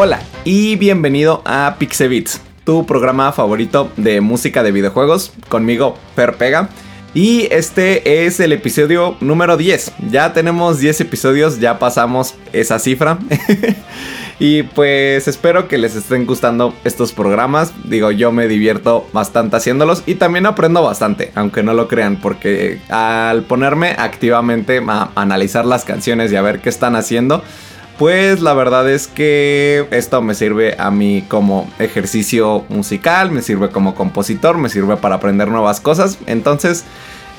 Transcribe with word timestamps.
Hola 0.00 0.20
y 0.44 0.76
bienvenido 0.76 1.42
a 1.44 1.74
Pixebits, 1.78 2.40
tu 2.64 2.86
programa 2.86 3.32
favorito 3.32 3.90
de 3.96 4.20
música 4.20 4.62
de 4.62 4.70
videojuegos, 4.70 5.32
conmigo 5.48 5.98
Per 6.14 6.36
Pega. 6.36 6.68
Y 7.14 7.48
este 7.50 8.24
es 8.26 8.38
el 8.38 8.52
episodio 8.52 9.16
número 9.20 9.56
10. 9.56 9.92
Ya 10.10 10.32
tenemos 10.32 10.78
10 10.78 11.00
episodios, 11.00 11.58
ya 11.58 11.80
pasamos 11.80 12.34
esa 12.52 12.78
cifra. 12.78 13.18
y 14.40 14.62
pues 14.62 15.26
espero 15.26 15.66
que 15.66 15.78
les 15.78 15.96
estén 15.96 16.24
gustando 16.24 16.74
estos 16.84 17.12
programas. 17.12 17.72
Digo, 17.84 18.12
yo 18.12 18.30
me 18.30 18.46
divierto 18.46 19.06
bastante 19.12 19.56
haciéndolos 19.56 20.04
y 20.06 20.14
también 20.14 20.46
aprendo 20.46 20.82
bastante, 20.82 21.32
aunque 21.34 21.62
no 21.62 21.74
lo 21.74 21.88
crean, 21.88 22.16
porque 22.20 22.80
al 22.88 23.42
ponerme 23.42 23.96
activamente 23.98 24.80
a 24.86 25.10
analizar 25.16 25.64
las 25.64 25.84
canciones 25.84 26.30
y 26.30 26.36
a 26.36 26.42
ver 26.42 26.60
qué 26.60 26.68
están 26.68 26.94
haciendo, 26.94 27.42
pues 27.98 28.40
la 28.40 28.54
verdad 28.54 28.88
es 28.88 29.08
que 29.08 29.88
esto 29.90 30.22
me 30.22 30.36
sirve 30.36 30.76
a 30.78 30.92
mí 30.92 31.24
como 31.26 31.68
ejercicio 31.80 32.64
musical, 32.68 33.32
me 33.32 33.42
sirve 33.42 33.70
como 33.70 33.96
compositor, 33.96 34.56
me 34.56 34.68
sirve 34.68 34.96
para 34.96 35.16
aprender 35.16 35.48
nuevas 35.48 35.80
cosas. 35.80 36.16
Entonces, 36.26 36.84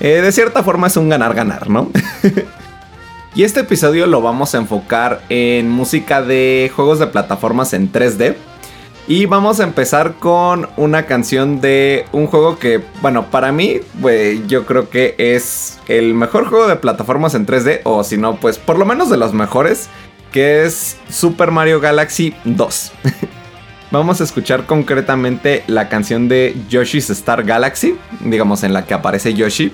eh, 0.02 0.22
de 0.22 0.32
cierta 0.34 0.64
forma 0.64 0.88
es 0.88 0.98
un 0.98 1.08
ganar-ganar, 1.08 1.70
¿no? 1.70 1.90
y 3.40 3.46
este 3.46 3.62
episodio 3.62 4.06
lo 4.06 4.22
vamos 4.22 4.54
a 4.54 4.58
enfocar 4.58 5.22
en 5.30 5.70
música 5.70 6.22
de 6.22 6.70
juegos 6.76 7.00
de 7.00 7.08
plataformas 7.08 7.72
en 7.72 7.90
3D. 7.90 8.36
Y 9.08 9.28
vamos 9.28 9.62
a 9.62 9.64
empezar 9.64 10.16
con 10.16 10.68
una 10.76 11.06
canción 11.06 11.62
de 11.62 12.06
un 12.12 12.28
juego 12.28 12.60
que, 12.60 12.84
bueno, 13.02 13.32
para 13.32 13.54
mí, 13.54 13.80
yo 14.48 14.66
creo 14.66 14.90
que 14.90 15.16
es 15.18 15.80
el 15.88 16.16
mejor 16.16 16.48
juego 16.50 16.68
de 16.68 16.76
plataformas 16.76 17.34
en 17.34 17.46
3D, 17.46 17.80
o 17.86 18.04
si 18.04 18.18
no, 18.18 18.36
pues 18.36 18.58
por 18.58 18.78
lo 18.78 18.84
menos 18.84 19.10
de 19.10 19.16
los 19.16 19.34
mejores 19.34 19.88
que 20.34 20.66
es 20.66 20.98
Super 21.10 21.52
Mario 21.52 21.80
Galaxy 21.80 22.36
2. 22.44 22.92
Vamos 23.92 24.20
a 24.20 24.26
escuchar 24.26 24.66
concretamente 24.66 25.64
la 25.68 25.88
canción 25.88 26.28
de 26.28 26.58
Yoshi's 26.68 27.10
Star 27.10 27.46
Galaxy, 27.46 27.96
digamos 28.20 28.64
en 28.64 28.74
la 28.74 28.86
que 28.86 28.96
aparece 28.96 29.34
Yoshi. 29.34 29.72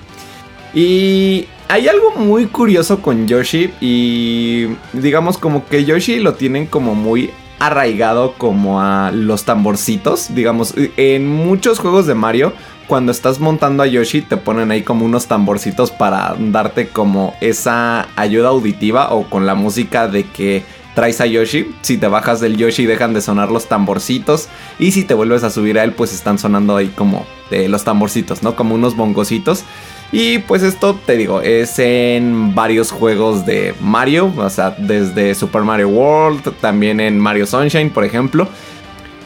Y 0.72 1.48
hay 1.68 1.88
algo 1.88 2.12
muy 2.16 2.46
curioso 2.46 3.02
con 3.02 3.26
Yoshi 3.26 3.72
y 3.80 4.66
digamos 4.92 5.38
como 5.38 5.66
que 5.66 5.84
Yoshi 5.84 6.20
lo 6.20 6.34
tienen 6.34 6.66
como 6.66 6.94
muy 6.94 7.30
arraigado 7.58 8.34
como 8.34 8.80
a 8.80 9.10
los 9.12 9.44
tamborcitos, 9.44 10.34
digamos, 10.34 10.74
en 10.96 11.28
muchos 11.28 11.78
juegos 11.78 12.06
de 12.06 12.14
Mario 12.14 12.52
cuando 12.86 13.10
estás 13.10 13.40
montando 13.40 13.82
a 13.82 13.86
Yoshi 13.86 14.22
te 14.22 14.36
ponen 14.36 14.70
ahí 14.70 14.82
como 14.82 15.04
unos 15.04 15.26
tamborcitos 15.26 15.90
para 15.90 16.36
darte 16.38 16.88
como 16.88 17.34
esa 17.40 18.06
ayuda 18.16 18.48
auditiva 18.48 19.12
o 19.12 19.28
con 19.28 19.46
la 19.46 19.54
música 19.54 20.06
de 20.06 20.24
que 20.24 20.62
traes 20.94 21.20
a 21.20 21.26
Yoshi. 21.26 21.74
Si 21.82 21.98
te 21.98 22.06
bajas 22.06 22.40
del 22.40 22.56
Yoshi 22.56 22.86
dejan 22.86 23.12
de 23.12 23.20
sonar 23.20 23.50
los 23.50 23.66
tamborcitos 23.66 24.48
y 24.78 24.92
si 24.92 25.04
te 25.04 25.14
vuelves 25.14 25.42
a 25.42 25.50
subir 25.50 25.78
a 25.78 25.84
él 25.84 25.92
pues 25.92 26.14
están 26.14 26.38
sonando 26.38 26.76
ahí 26.76 26.88
como 26.88 27.26
eh, 27.50 27.68
los 27.68 27.84
tamborcitos, 27.84 28.42
¿no? 28.42 28.54
Como 28.54 28.74
unos 28.74 28.96
bongocitos. 28.96 29.64
Y 30.12 30.38
pues 30.38 30.62
esto 30.62 30.98
te 31.04 31.16
digo, 31.16 31.40
es 31.40 31.78
en 31.78 32.54
varios 32.54 32.92
juegos 32.92 33.44
de 33.44 33.74
Mario, 33.80 34.32
o 34.36 34.50
sea, 34.50 34.70
desde 34.78 35.34
Super 35.34 35.62
Mario 35.62 35.88
World, 35.88 36.54
también 36.60 37.00
en 37.00 37.18
Mario 37.18 37.46
Sunshine, 37.46 37.90
por 37.90 38.04
ejemplo. 38.04 38.48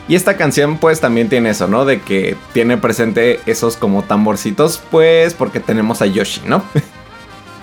Y 0.08 0.16
esta 0.16 0.36
canción 0.36 0.78
pues 0.78 1.00
también 1.00 1.28
tiene 1.28 1.50
eso, 1.50 1.68
¿no? 1.68 1.84
De 1.84 2.00
que 2.00 2.34
tiene 2.52 2.78
presente 2.78 3.40
esos 3.46 3.76
como 3.76 4.02
tamborcitos, 4.02 4.82
pues 4.90 5.34
porque 5.34 5.60
tenemos 5.60 6.02
a 6.02 6.06
Yoshi, 6.06 6.42
¿no? 6.46 6.62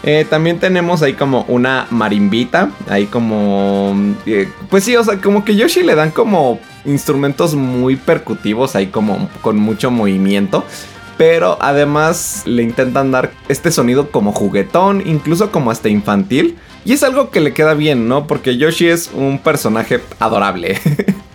Eh, 0.04 0.26
también 0.30 0.60
tenemos 0.60 1.02
ahí 1.02 1.14
como 1.14 1.42
una 1.50 1.88
marimbita, 1.90 2.70
ahí 2.88 3.08
como... 3.08 3.94
Eh, 4.26 4.48
pues 4.70 4.84
sí, 4.86 4.96
o 4.96 5.04
sea, 5.04 5.20
como 5.20 5.44
que 5.44 5.56
Yoshi 5.56 5.84
le 5.84 5.96
dan 5.96 6.12
como 6.12 6.60
instrumentos 6.86 7.56
muy 7.56 7.98
percutivos, 7.98 8.76
ahí 8.76 8.88
como 8.88 9.28
con 9.42 9.58
mucho 9.58 9.92
movimiento. 9.92 10.64
Pero 11.18 11.58
además 11.60 12.44
le 12.46 12.64
intentan 12.64 13.12
dar 13.12 13.32
este 13.50 13.72
sonido 13.72 14.12
como 14.12 14.32
juguetón, 14.32 15.02
incluso 15.06 15.52
como 15.52 15.72
hasta 15.72 15.90
infantil. 15.90 16.58
Y 16.86 16.94
es 16.94 17.04
algo 17.04 17.32
que 17.32 17.40
le 17.40 17.54
queda 17.54 17.74
bien, 17.74 18.08
¿no? 18.08 18.28
Porque 18.28 18.58
Yoshi 18.58 18.88
es 18.88 19.12
un 19.14 19.40
personaje 19.40 20.02
adorable. 20.20 20.80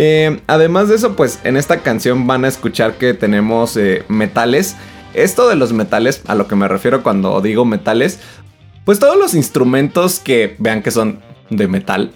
Eh, 0.00 0.42
además 0.46 0.88
de 0.88 0.94
eso, 0.94 1.16
pues 1.16 1.40
en 1.42 1.56
esta 1.56 1.80
canción 1.80 2.28
van 2.28 2.44
a 2.44 2.48
escuchar 2.48 2.98
que 2.98 3.14
tenemos 3.14 3.76
eh, 3.76 4.04
metales. 4.06 4.76
Esto 5.12 5.48
de 5.48 5.56
los 5.56 5.72
metales, 5.72 6.22
a 6.28 6.36
lo 6.36 6.46
que 6.46 6.54
me 6.54 6.68
refiero 6.68 7.02
cuando 7.02 7.40
digo 7.40 7.64
metales, 7.64 8.20
pues 8.84 9.00
todos 9.00 9.18
los 9.18 9.34
instrumentos 9.34 10.20
que 10.20 10.54
vean 10.58 10.82
que 10.82 10.92
son 10.92 11.20
de 11.50 11.68
metal. 11.68 12.12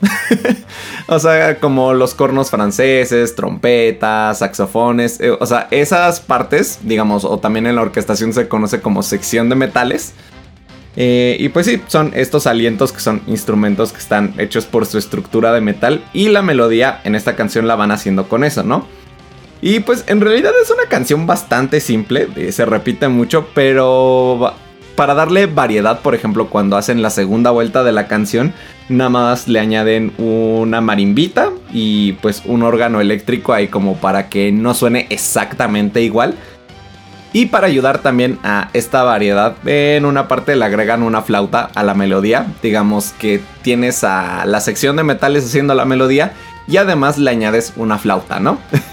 o 1.06 1.18
sea, 1.18 1.58
como 1.58 1.94
los 1.94 2.14
cornos 2.14 2.50
franceses, 2.50 3.34
trompetas, 3.34 4.38
saxofones. 4.38 5.20
Eh, 5.20 5.30
o 5.30 5.46
sea, 5.46 5.68
esas 5.70 6.20
partes, 6.20 6.80
digamos, 6.82 7.24
o 7.24 7.38
también 7.38 7.66
en 7.66 7.76
la 7.76 7.82
orquestación 7.82 8.32
se 8.32 8.48
conoce 8.48 8.80
como 8.80 9.02
sección 9.02 9.48
de 9.48 9.56
metales. 9.56 10.14
Eh, 10.96 11.36
y 11.40 11.48
pues 11.48 11.66
sí, 11.66 11.80
son 11.86 12.12
estos 12.14 12.46
alientos 12.46 12.92
que 12.92 13.00
son 13.00 13.22
instrumentos 13.26 13.92
que 13.92 13.98
están 13.98 14.34
hechos 14.38 14.66
por 14.66 14.84
su 14.84 14.98
estructura 14.98 15.52
de 15.52 15.62
metal 15.62 16.04
y 16.12 16.28
la 16.28 16.42
melodía 16.42 17.00
en 17.04 17.14
esta 17.14 17.34
canción 17.34 17.66
la 17.66 17.76
van 17.76 17.92
haciendo 17.92 18.28
con 18.28 18.44
eso, 18.44 18.62
¿no? 18.62 18.86
Y 19.62 19.80
pues 19.80 20.04
en 20.08 20.20
realidad 20.20 20.52
es 20.60 20.70
una 20.70 20.88
canción 20.88 21.26
bastante 21.26 21.80
simple, 21.80 22.28
eh, 22.36 22.52
se 22.52 22.66
repite 22.66 23.08
mucho, 23.08 23.46
pero 23.54 24.54
para 24.96 25.14
darle 25.14 25.46
variedad, 25.46 26.00
por 26.00 26.14
ejemplo, 26.14 26.48
cuando 26.50 26.76
hacen 26.76 27.00
la 27.00 27.10
segunda 27.10 27.50
vuelta 27.50 27.84
de 27.84 27.92
la 27.92 28.06
canción, 28.06 28.52
nada 28.88 29.10
más 29.10 29.48
le 29.48 29.60
añaden 29.60 30.12
una 30.18 30.80
marimbita 30.80 31.50
y 31.72 32.12
pues 32.14 32.42
un 32.44 32.62
órgano 32.62 33.00
eléctrico 33.00 33.52
ahí 33.52 33.68
como 33.68 33.96
para 33.96 34.28
que 34.28 34.52
no 34.52 34.74
suene 34.74 35.06
exactamente 35.10 36.02
igual 36.02 36.36
y 37.34 37.46
para 37.46 37.66
ayudar 37.66 37.98
también 37.98 38.38
a 38.44 38.68
esta 38.74 39.02
variedad, 39.04 39.56
en 39.64 40.04
una 40.04 40.28
parte 40.28 40.54
le 40.54 40.66
agregan 40.66 41.02
una 41.02 41.22
flauta 41.22 41.70
a 41.74 41.82
la 41.82 41.94
melodía. 41.94 42.46
Digamos 42.62 43.12
que 43.12 43.40
tienes 43.62 44.04
a 44.04 44.44
la 44.44 44.60
sección 44.60 44.96
de 44.96 45.02
metales 45.02 45.46
haciendo 45.46 45.74
la 45.74 45.86
melodía 45.86 46.34
y 46.68 46.76
además 46.76 47.16
le 47.16 47.30
añades 47.30 47.72
una 47.76 47.98
flauta, 47.98 48.38
¿no? 48.38 48.58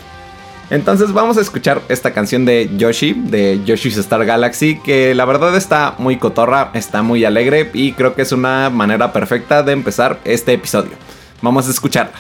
Entonces 0.69 1.13
vamos 1.13 1.38
a 1.38 1.41
escuchar 1.41 1.81
esta 1.90 2.13
canción 2.13 2.46
de 2.46 2.69
Yoshi, 2.78 3.13
de 3.13 3.59
Yoshi's 3.66 3.97
Star 3.97 4.24
Galaxy, 4.24 4.80
que 4.80 5.16
la 5.16 5.25
verdad 5.25 5.56
está 5.56 5.96
muy 5.97 6.18
cotorra, 6.18 6.69
está 6.75 7.02
muy 7.02 7.25
alegre 7.25 7.72
y 7.74 7.94
creo 7.94 8.13
que 8.13 8.22
es 8.22 8.31
una 8.31 8.69
manera 8.69 9.12
perfecta 9.12 9.63
de 9.63 9.72
empezar 9.72 10.19
este 10.25 10.53
episodio. 10.53 10.91
Vamos 11.41 11.68
a 11.68 11.72
escucharla. 11.72 12.13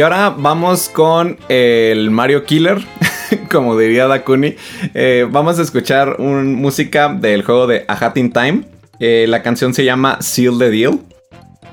Y 0.00 0.02
ahora 0.02 0.30
vamos 0.30 0.88
con 0.88 1.36
el 1.50 2.10
Mario 2.10 2.46
Killer, 2.46 2.78
como 3.50 3.78
diría 3.78 4.06
Dakuni. 4.06 4.56
Eh, 4.94 5.26
vamos 5.30 5.58
a 5.58 5.62
escuchar 5.62 6.16
un, 6.20 6.54
música 6.54 7.12
del 7.12 7.42
juego 7.42 7.66
de 7.66 7.84
A 7.86 7.92
Hat 7.92 8.16
in 8.16 8.32
Time. 8.32 8.62
Eh, 8.98 9.26
la 9.28 9.42
canción 9.42 9.74
se 9.74 9.84
llama 9.84 10.16
Seal 10.22 10.58
the 10.58 10.70
Deal. 10.70 11.00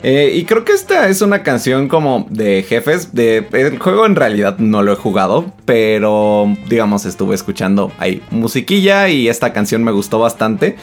Eh, 0.03 0.33
y 0.35 0.43
creo 0.43 0.65
que 0.65 0.73
esta 0.73 1.07
es 1.07 1.21
una 1.21 1.41
canción 1.41 1.87
como 1.87 2.27
de 2.29 2.65
jefes. 2.67 3.15
De, 3.15 3.47
el 3.53 3.79
juego 3.79 4.05
en 4.05 4.17
realidad 4.17 4.57
no 4.57 4.83
lo 4.83 4.91
he 4.91 4.97
jugado, 4.97 5.53
pero 5.63 6.53
digamos 6.67 7.05
estuve 7.05 7.33
escuchando 7.33 7.93
ahí 7.97 8.21
musiquilla 8.29 9.07
y 9.07 9.29
esta 9.29 9.53
canción 9.53 9.85
me 9.85 9.93
gustó 9.93 10.19
bastante. 10.19 10.75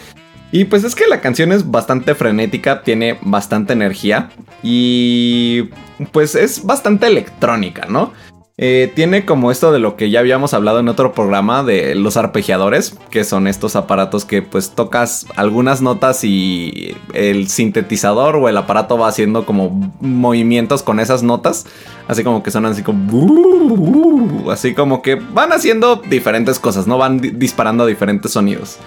Y 0.55 0.67
pues 0.67 0.85
es 0.85 0.95
que 0.95 1.09
la 1.09 1.21
canción 1.21 1.51
es 1.51 1.69
bastante 1.69 2.15
frenética, 2.15 2.85
tiene 2.85 3.19
bastante 3.23 3.73
energía 3.73 4.31
y 4.63 5.65
pues 6.13 6.37
es 6.37 6.65
bastante 6.65 7.09
electrónica, 7.09 7.87
¿no? 7.89 8.13
Eh, 8.57 8.93
tiene 8.95 9.25
como 9.25 9.51
esto 9.51 9.73
de 9.73 9.81
lo 9.81 9.97
que 9.97 10.11
ya 10.11 10.21
habíamos 10.21 10.55
hablado 10.55 10.79
en 10.79 10.87
otro 10.87 11.13
programa 11.13 11.65
de 11.65 11.97
los 11.97 12.17
arpegiadores, 12.17 12.97
que 13.11 13.25
son 13.25 13.49
estos 13.49 13.75
aparatos 13.75 14.25
que 14.25 14.43
pues 14.43 14.71
tocas 14.71 15.27
algunas 15.35 15.83
notas 15.83 16.23
y 16.23 16.97
el 17.15 17.49
sintetizador 17.49 18.37
o 18.37 18.49
el 18.49 18.57
aparato 18.57 18.97
va 18.97 19.09
haciendo 19.09 19.45
como 19.47 19.93
movimientos 20.01 20.85
con 20.85 21.01
esas 21.01 21.25
notas, 21.25 21.67
así 22.07 22.23
como 22.23 22.45
que 22.45 22.53
son 22.53 22.65
así 22.67 22.85
como... 22.85 24.53
Así 24.53 24.73
como 24.73 25.03
que 25.03 25.17
van 25.17 25.53
haciendo 25.53 25.97
diferentes 25.97 26.61
cosas, 26.61 26.87
¿no? 26.87 26.97
Van 26.97 27.19
disparando 27.19 27.87
diferentes 27.87 28.31
sonidos. 28.31 28.79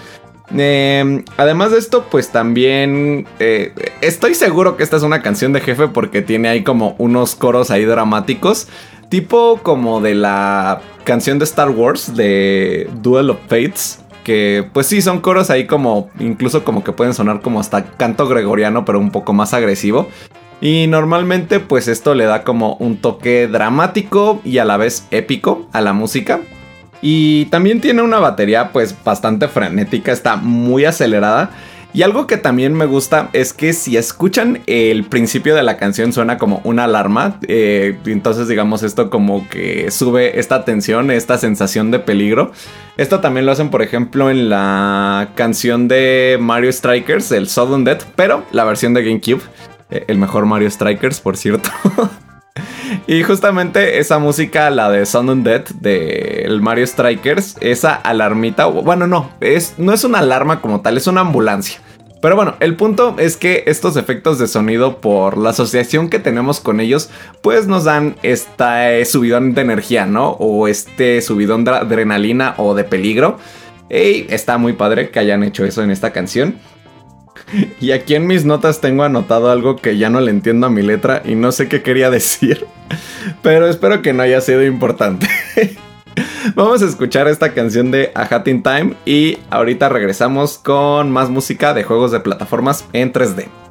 Em, 0.56 1.24
además 1.36 1.72
de 1.72 1.78
esto, 1.78 2.06
pues 2.10 2.30
también 2.30 3.26
eh, 3.38 3.72
estoy 4.00 4.34
seguro 4.34 4.76
que 4.76 4.82
esta 4.82 4.96
es 4.96 5.02
una 5.02 5.22
canción 5.22 5.52
de 5.52 5.60
jefe 5.60 5.88
porque 5.88 6.22
tiene 6.22 6.48
ahí 6.48 6.62
como 6.62 6.94
unos 6.98 7.34
coros 7.34 7.70
ahí 7.70 7.84
dramáticos. 7.84 8.68
Tipo 9.08 9.60
como 9.62 10.00
de 10.00 10.14
la 10.14 10.80
canción 11.04 11.38
de 11.38 11.44
Star 11.44 11.70
Wars 11.70 12.14
de 12.14 12.88
Duel 13.02 13.30
of 13.30 13.38
Fates. 13.48 14.00
Que 14.24 14.68
pues 14.74 14.86
sí, 14.86 15.00
son 15.00 15.20
coros 15.20 15.48
ahí 15.48 15.66
como, 15.66 16.10
incluso 16.18 16.62
como 16.62 16.84
que 16.84 16.92
pueden 16.92 17.14
sonar 17.14 17.40
como 17.40 17.60
hasta 17.60 17.84
canto 17.92 18.28
gregoriano, 18.28 18.84
pero 18.84 18.98
un 18.98 19.10
poco 19.10 19.32
más 19.32 19.54
agresivo. 19.54 20.08
Y 20.60 20.86
normalmente 20.88 21.60
pues 21.60 21.88
esto 21.88 22.14
le 22.14 22.24
da 22.24 22.42
como 22.42 22.74
un 22.74 22.98
toque 22.98 23.48
dramático 23.48 24.40
y 24.44 24.58
a 24.58 24.64
la 24.64 24.76
vez 24.76 25.06
épico 25.10 25.68
a 25.72 25.80
la 25.80 25.92
música. 25.92 26.40
Y 27.00 27.46
también 27.46 27.80
tiene 27.80 28.02
una 28.02 28.18
batería 28.18 28.72
pues 28.72 28.94
bastante 29.04 29.48
frenética, 29.48 30.12
está 30.12 30.36
muy 30.36 30.84
acelerada. 30.84 31.50
Y 31.94 32.02
algo 32.02 32.26
que 32.26 32.36
también 32.36 32.74
me 32.74 32.84
gusta 32.84 33.30
es 33.32 33.54
que 33.54 33.72
si 33.72 33.96
escuchan 33.96 34.60
el 34.66 35.04
principio 35.04 35.54
de 35.54 35.62
la 35.62 35.78
canción 35.78 36.12
suena 36.12 36.36
como 36.36 36.60
una 36.64 36.84
alarma. 36.84 37.38
Eh, 37.48 37.98
entonces 38.04 38.46
digamos 38.46 38.82
esto 38.82 39.08
como 39.08 39.48
que 39.48 39.90
sube 39.90 40.38
esta 40.38 40.64
tensión, 40.64 41.10
esta 41.10 41.38
sensación 41.38 41.90
de 41.90 41.98
peligro. 41.98 42.52
Esto 42.98 43.20
también 43.20 43.46
lo 43.46 43.52
hacen 43.52 43.70
por 43.70 43.80
ejemplo 43.80 44.30
en 44.30 44.50
la 44.50 45.30
canción 45.34 45.88
de 45.88 46.36
Mario 46.38 46.72
Strikers, 46.72 47.32
el 47.32 47.48
Sudden 47.48 47.84
Death, 47.84 48.02
pero 48.16 48.44
la 48.52 48.64
versión 48.64 48.92
de 48.92 49.02
GameCube. 49.04 49.42
Eh, 49.90 50.04
el 50.08 50.18
mejor 50.18 50.44
Mario 50.44 50.70
Strikers, 50.70 51.20
por 51.20 51.38
cierto. 51.38 51.70
Y 53.06 53.22
justamente 53.22 53.98
esa 53.98 54.18
música, 54.18 54.70
la 54.70 54.90
de 54.90 55.06
Sound 55.06 55.44
Dead 55.44 55.64
del 55.80 56.60
Mario 56.60 56.86
Strikers, 56.86 57.56
esa 57.60 57.94
alarmita, 57.94 58.66
bueno, 58.66 59.06
no, 59.06 59.30
es, 59.40 59.74
no 59.78 59.92
es 59.92 60.04
una 60.04 60.18
alarma 60.18 60.60
como 60.60 60.80
tal, 60.80 60.96
es 60.96 61.06
una 61.06 61.22
ambulancia. 61.22 61.80
Pero 62.20 62.34
bueno, 62.34 62.56
el 62.58 62.74
punto 62.74 63.14
es 63.18 63.36
que 63.36 63.62
estos 63.66 63.96
efectos 63.96 64.38
de 64.38 64.48
sonido, 64.48 65.00
por 65.00 65.38
la 65.38 65.50
asociación 65.50 66.08
que 66.08 66.18
tenemos 66.18 66.58
con 66.58 66.80
ellos, 66.80 67.10
pues 67.42 67.68
nos 67.68 67.84
dan 67.84 68.16
este 68.22 69.04
subidón 69.04 69.54
de 69.54 69.60
energía, 69.60 70.04
¿no? 70.04 70.30
O 70.30 70.66
este 70.66 71.22
subidón 71.22 71.64
de 71.64 71.72
adrenalina 71.72 72.54
o 72.56 72.74
de 72.74 72.82
peligro. 72.82 73.38
Y 73.88 74.26
está 74.32 74.58
muy 74.58 74.72
padre 74.72 75.10
que 75.10 75.20
hayan 75.20 75.44
hecho 75.44 75.64
eso 75.64 75.82
en 75.82 75.90
esta 75.90 76.10
canción. 76.10 76.56
Y 77.80 77.92
aquí 77.92 78.14
en 78.14 78.26
mis 78.26 78.44
notas 78.44 78.80
tengo 78.80 79.04
anotado 79.04 79.50
algo 79.50 79.76
que 79.76 79.96
ya 79.96 80.10
no 80.10 80.20
le 80.20 80.30
entiendo 80.30 80.66
a 80.66 80.70
mi 80.70 80.82
letra 80.82 81.22
y 81.24 81.34
no 81.34 81.52
sé 81.52 81.68
qué 81.68 81.82
quería 81.82 82.10
decir. 82.10 82.66
Pero 83.42 83.68
espero 83.68 84.02
que 84.02 84.12
no 84.12 84.22
haya 84.22 84.40
sido 84.40 84.64
importante. 84.64 85.28
Vamos 86.54 86.82
a 86.82 86.86
escuchar 86.86 87.28
esta 87.28 87.52
canción 87.52 87.90
de 87.90 88.10
A 88.14 88.22
Hat 88.22 88.48
in 88.48 88.62
Time 88.62 88.94
y 89.04 89.38
ahorita 89.50 89.88
regresamos 89.88 90.58
con 90.58 91.12
más 91.12 91.30
música 91.30 91.74
de 91.74 91.84
juegos 91.84 92.10
de 92.10 92.20
plataformas 92.20 92.84
en 92.92 93.12
3D. 93.12 93.67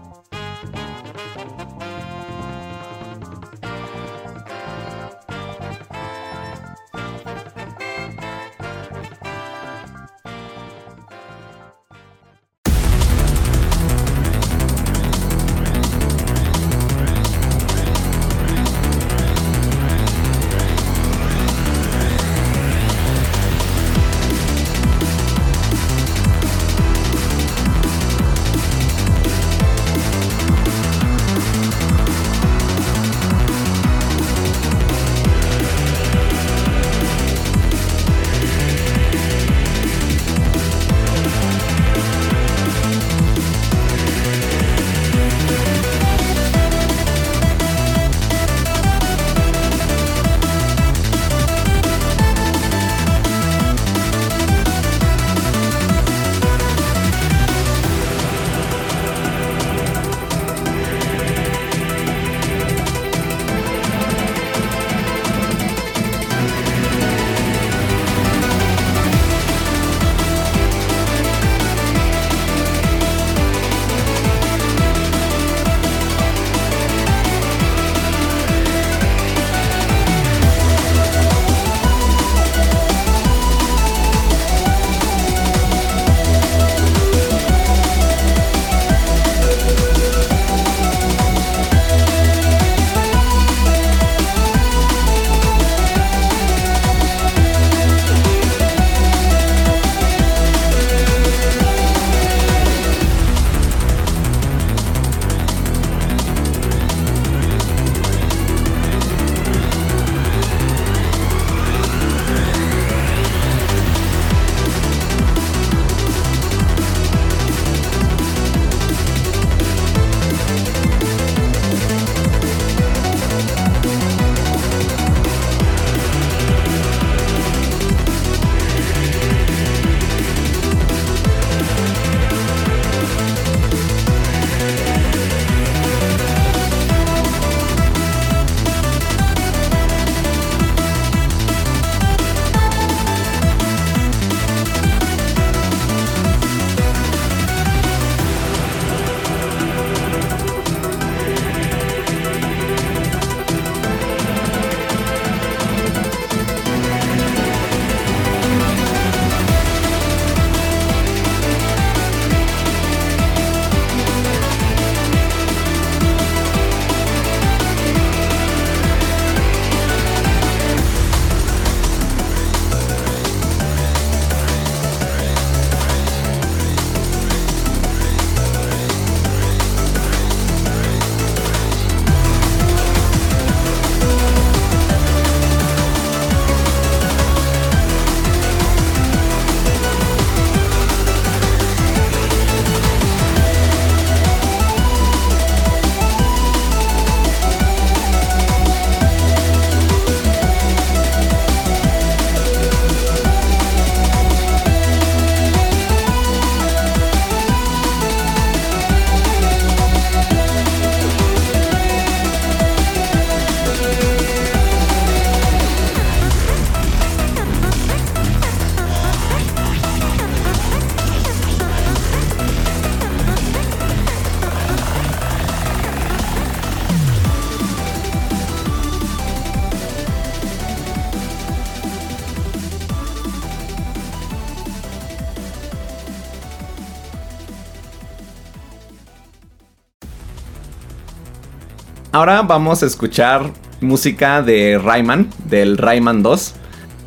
Ahora 242.17 242.41
vamos 242.41 242.81
a 242.81 242.87
escuchar 242.87 243.51
música 243.79 244.41
de 244.41 244.79
Rayman, 244.83 245.29
del 245.45 245.77
Rayman 245.77 246.23
2. 246.23 246.55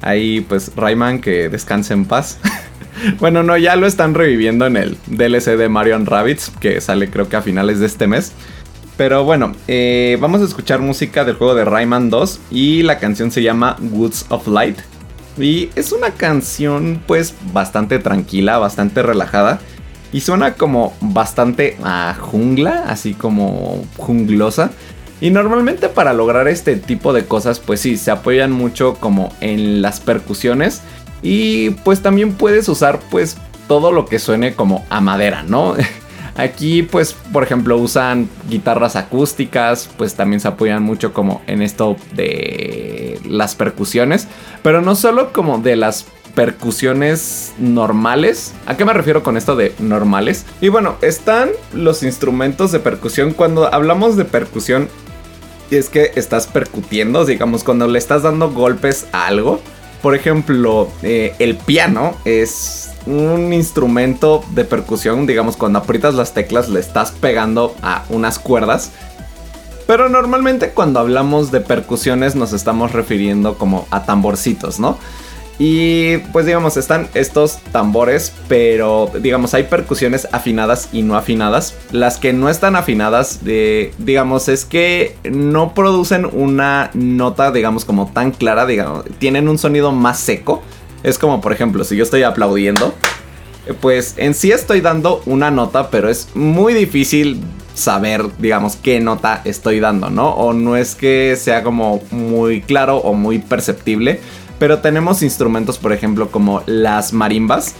Ahí 0.02 0.40
pues 0.40 0.71
Rayman 0.76 1.21
que 1.21 1.49
descanse 1.49 1.95
en 1.95 2.05
paz. 2.05 2.38
bueno, 3.19 3.43
no, 3.43 3.57
ya 3.57 3.75
lo 3.75 3.88
están 3.88 4.14
reviviendo 4.14 4.67
en 4.67 4.76
el 4.76 4.97
DLC 5.09 5.57
de 5.57 5.69
Mario 5.69 5.99
Rabbits, 6.05 6.52
que 6.61 6.81
sale 6.81 7.11
creo 7.11 7.29
que 7.29 7.35
a 7.35 7.43
finales 7.43 7.81
de 7.81 7.87
este 7.87 8.07
mes. 8.07 8.33
Pero 8.97 9.25
bueno, 9.25 9.50
eh, 9.67 10.17
vamos 10.21 10.43
a 10.43 10.45
escuchar 10.45 10.79
música 10.79 11.25
del 11.25 11.35
juego 11.35 11.57
de 11.57 11.64
Rayman 11.64 12.09
2 12.09 12.40
y 12.52 12.85
la 12.85 13.00
canción 13.00 13.33
se 13.33 13.43
llama 13.43 13.76
Woods 13.81 14.26
of 14.29 14.47
Light. 14.47 14.79
Y 15.37 15.71
es 15.75 15.90
una 15.90 16.12
canción 16.12 17.02
pues 17.09 17.35
bastante 17.52 17.99
tranquila, 17.99 18.59
bastante 18.59 19.02
relajada. 19.02 19.59
Y 20.12 20.21
suena 20.21 20.55
como 20.55 20.95
bastante 21.00 21.76
a 21.83 22.17
jungla, 22.17 22.85
así 22.87 23.14
como 23.14 23.85
junglosa. 23.97 24.71
Y 25.21 25.31
normalmente 25.31 25.89
para 25.89 26.12
lograr 26.15 26.49
este 26.49 26.77
tipo 26.77 27.12
de 27.12 27.27
cosas 27.27 27.61
pues 27.61 27.81
sí, 27.81 27.97
se 27.97 28.11
apoyan 28.11 28.53
mucho 28.53 28.95
como 28.95 29.33
en 29.41 29.83
las 29.83 30.00
percusiones. 30.00 30.83
Y 31.23 31.71
pues 31.71 32.00
también 32.00 32.33
puedes 32.33 32.69
usar 32.69 33.00
pues 33.11 33.37
todo 33.69 33.93
lo 33.93 34.07
que 34.07 34.19
suene 34.19 34.55
como 34.55 34.85
a 34.89 35.00
madera, 35.00 35.43
¿no? 35.43 35.75
Aquí 36.37 36.83
pues 36.83 37.12
por 37.33 37.43
ejemplo 37.43 37.77
usan 37.77 38.29
guitarras 38.49 38.97
acústicas, 38.97 39.91
pues 39.99 40.15
también 40.15 40.41
se 40.41 40.49
apoyan 40.49 40.83
mucho 40.83 41.12
como 41.12 41.43
en 41.47 41.61
esto 41.61 41.97
de 42.15 43.21
las 43.29 43.55
percusiones, 43.55 44.27
pero 44.62 44.81
no 44.81 44.95
solo 44.95 45.33
como 45.33 45.59
de 45.59 45.77
las 45.77 46.07
percusiones 46.35 47.53
normales. 47.59 48.55
¿A 48.67 48.77
qué 48.77 48.85
me 48.85 48.93
refiero 48.93 49.23
con 49.23 49.37
esto 49.37 49.57
de 49.57 49.75
normales? 49.79 50.47
Y 50.61 50.69
bueno, 50.69 50.97
están 51.03 51.50
los 51.75 52.03
instrumentos 52.03 52.73
de 52.73 52.81
percusión. 52.81 53.33
Cuando 53.33 53.73
hablamos 53.73 54.17
de 54.17 54.25
percusión, 54.25 54.89
es 55.77 55.89
que 55.89 56.12
estás 56.15 56.47
percutiendo, 56.47 57.25
digamos, 57.25 57.65
cuando 57.65 57.87
le 57.87 57.99
estás 57.99 58.23
dando 58.23 58.50
golpes 58.50 59.07
a 59.12 59.27
algo. 59.27 59.61
Por 60.03 60.15
ejemplo, 60.15 60.89
eh, 61.03 61.35
el 61.39 61.57
piano 61.57 62.17
es 62.25 62.91
un 63.07 63.53
instrumento 63.53 64.45
de 64.53 64.65
percusión, 64.65 65.27
digamos, 65.27 65.57
cuando 65.57 65.79
aprietas 65.79 66.15
las 66.15 66.35
teclas 66.35 66.69
le 66.69 66.81
estás 66.81 67.12
pegando 67.12 67.75
a 67.83 68.05
unas 68.09 68.39
cuerdas. 68.39 68.91
Pero 69.87 70.09
normalmente 70.09 70.71
cuando 70.71 71.00
hablamos 71.00 71.50
de 71.50 71.61
percusiones 71.61 72.37
nos 72.37 72.53
estamos 72.53 72.93
refiriendo 72.93 73.59
como 73.59 73.87
a 73.91 74.05
tamborcitos, 74.05 74.79
¿no? 74.79 74.99
Y 75.62 76.17
pues 76.33 76.47
digamos, 76.47 76.79
están 76.79 77.09
estos 77.12 77.59
tambores, 77.71 78.33
pero 78.49 79.11
digamos, 79.21 79.52
hay 79.52 79.64
percusiones 79.64 80.26
afinadas 80.33 80.88
y 80.90 81.02
no 81.02 81.19
afinadas. 81.19 81.76
Las 81.93 82.17
que 82.17 82.33
no 82.33 82.49
están 82.49 82.76
afinadas, 82.76 83.40
digamos, 83.45 84.49
es 84.49 84.64
que 84.64 85.19
no 85.31 85.75
producen 85.75 86.26
una 86.33 86.90
nota, 86.95 87.52
digamos, 87.52 87.85
como 87.85 88.11
tan 88.11 88.31
clara, 88.31 88.64
digamos, 88.64 89.05
tienen 89.19 89.49
un 89.49 89.59
sonido 89.59 89.93
más 89.93 90.19
seco. 90.19 90.62
Es 91.02 91.19
como, 91.19 91.43
por 91.43 91.52
ejemplo, 91.52 91.85
si 91.85 91.95
yo 91.95 92.05
estoy 92.05 92.23
aplaudiendo, 92.23 92.95
pues 93.83 94.14
en 94.17 94.33
sí 94.33 94.52
estoy 94.52 94.81
dando 94.81 95.21
una 95.26 95.50
nota, 95.50 95.90
pero 95.90 96.09
es 96.09 96.29
muy 96.35 96.73
difícil 96.73 97.38
saber, 97.75 98.25
digamos, 98.38 98.76
qué 98.76 98.99
nota 99.00 99.43
estoy 99.45 99.79
dando, 99.79 100.09
¿no? 100.09 100.31
O 100.31 100.55
no 100.55 100.76
es 100.76 100.95
que 100.95 101.37
sea 101.37 101.62
como 101.62 102.00
muy 102.11 102.62
claro 102.62 102.97
o 102.97 103.12
muy 103.12 103.40
perceptible 103.40 104.21
pero 104.61 104.79
tenemos 104.79 105.23
instrumentos, 105.23 105.79
por 105.79 105.93
ejemplo, 105.93 106.31
como 106.31 106.62
las 106.67 107.12
marimbas. 107.12 107.75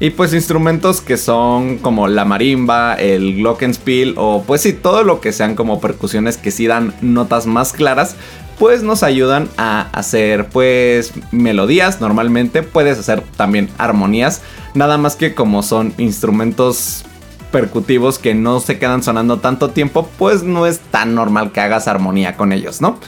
Y 0.00 0.10
pues 0.10 0.34
instrumentos 0.34 1.00
que 1.00 1.16
son 1.16 1.78
como 1.78 2.08
la 2.08 2.24
marimba, 2.24 2.94
el 2.94 3.36
glockenspiel 3.36 4.14
o 4.18 4.42
pues 4.44 4.62
sí, 4.62 4.72
todo 4.72 5.04
lo 5.04 5.20
que 5.20 5.32
sean 5.32 5.54
como 5.54 5.80
percusiones 5.80 6.36
que 6.36 6.50
sí 6.50 6.66
dan 6.66 6.92
notas 7.00 7.46
más 7.46 7.72
claras, 7.72 8.16
pues 8.58 8.82
nos 8.82 9.04
ayudan 9.04 9.48
a 9.56 9.82
hacer 9.92 10.48
pues 10.48 11.12
melodías 11.30 12.00
normalmente, 12.00 12.64
puedes 12.64 12.98
hacer 12.98 13.22
también 13.36 13.70
armonías, 13.78 14.42
nada 14.74 14.98
más 14.98 15.14
que 15.14 15.36
como 15.36 15.62
son 15.62 15.94
instrumentos 15.96 17.04
percutivos 17.52 18.18
que 18.18 18.34
no 18.34 18.58
se 18.58 18.80
quedan 18.80 19.04
sonando 19.04 19.38
tanto 19.38 19.70
tiempo, 19.70 20.10
pues 20.18 20.42
no 20.42 20.66
es 20.66 20.80
tan 20.80 21.14
normal 21.14 21.52
que 21.52 21.60
hagas 21.60 21.86
armonía 21.86 22.36
con 22.36 22.50
ellos, 22.52 22.80
¿no? 22.80 22.98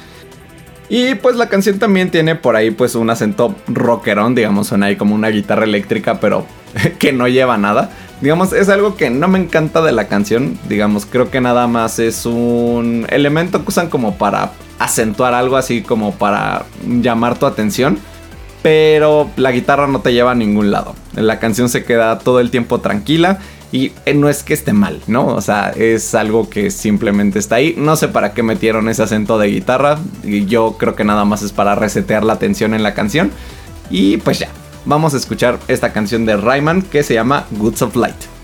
Y 0.88 1.16
pues 1.16 1.36
la 1.36 1.48
canción 1.48 1.78
también 1.78 2.10
tiene 2.10 2.36
por 2.36 2.54
ahí 2.54 2.70
pues 2.70 2.94
un 2.94 3.10
acento 3.10 3.54
rockerón, 3.66 4.34
digamos, 4.34 4.68
suena 4.68 4.86
ahí 4.86 4.96
como 4.96 5.14
una 5.14 5.28
guitarra 5.28 5.64
eléctrica, 5.64 6.20
pero 6.20 6.46
que 6.98 7.12
no 7.12 7.26
lleva 7.28 7.56
nada. 7.56 7.90
Digamos, 8.20 8.52
es 8.52 8.68
algo 8.68 8.96
que 8.96 9.10
no 9.10 9.28
me 9.28 9.38
encanta 9.38 9.82
de 9.82 9.92
la 9.92 10.08
canción, 10.08 10.58
digamos, 10.68 11.04
creo 11.04 11.30
que 11.30 11.40
nada 11.40 11.66
más 11.66 11.98
es 11.98 12.24
un 12.24 13.06
elemento 13.10 13.62
que 13.62 13.68
usan 13.68 13.90
como 13.90 14.16
para 14.16 14.52
acentuar 14.78 15.34
algo 15.34 15.56
así 15.56 15.82
como 15.82 16.14
para 16.14 16.64
llamar 16.86 17.38
tu 17.38 17.46
atención. 17.46 17.98
Pero 18.62 19.30
la 19.36 19.52
guitarra 19.52 19.86
no 19.86 20.00
te 20.00 20.12
lleva 20.12 20.32
a 20.32 20.34
ningún 20.34 20.72
lado. 20.72 20.96
La 21.14 21.38
canción 21.38 21.68
se 21.68 21.84
queda 21.84 22.18
todo 22.18 22.40
el 22.40 22.50
tiempo 22.50 22.80
tranquila 22.80 23.38
y 23.76 23.92
eh, 24.06 24.14
no 24.14 24.30
es 24.30 24.42
que 24.42 24.54
esté 24.54 24.72
mal, 24.72 25.02
¿no? 25.06 25.26
O 25.26 25.42
sea, 25.42 25.70
es 25.76 26.14
algo 26.14 26.48
que 26.48 26.70
simplemente 26.70 27.38
está 27.38 27.56
ahí. 27.56 27.74
No 27.76 27.94
sé 27.94 28.08
para 28.08 28.32
qué 28.32 28.42
metieron 28.42 28.88
ese 28.88 29.02
acento 29.02 29.38
de 29.38 29.48
guitarra. 29.48 29.98
Yo 30.24 30.76
creo 30.78 30.94
que 30.94 31.04
nada 31.04 31.26
más 31.26 31.42
es 31.42 31.52
para 31.52 31.74
resetear 31.74 32.24
la 32.24 32.38
tensión 32.38 32.72
en 32.72 32.82
la 32.82 32.94
canción. 32.94 33.30
Y 33.90 34.16
pues 34.16 34.38
ya, 34.38 34.48
vamos 34.86 35.12
a 35.12 35.18
escuchar 35.18 35.58
esta 35.68 35.92
canción 35.92 36.24
de 36.24 36.38
Rayman 36.38 36.80
que 36.80 37.02
se 37.02 37.12
llama 37.12 37.44
Goods 37.50 37.82
of 37.82 37.96
Light. 37.96 38.35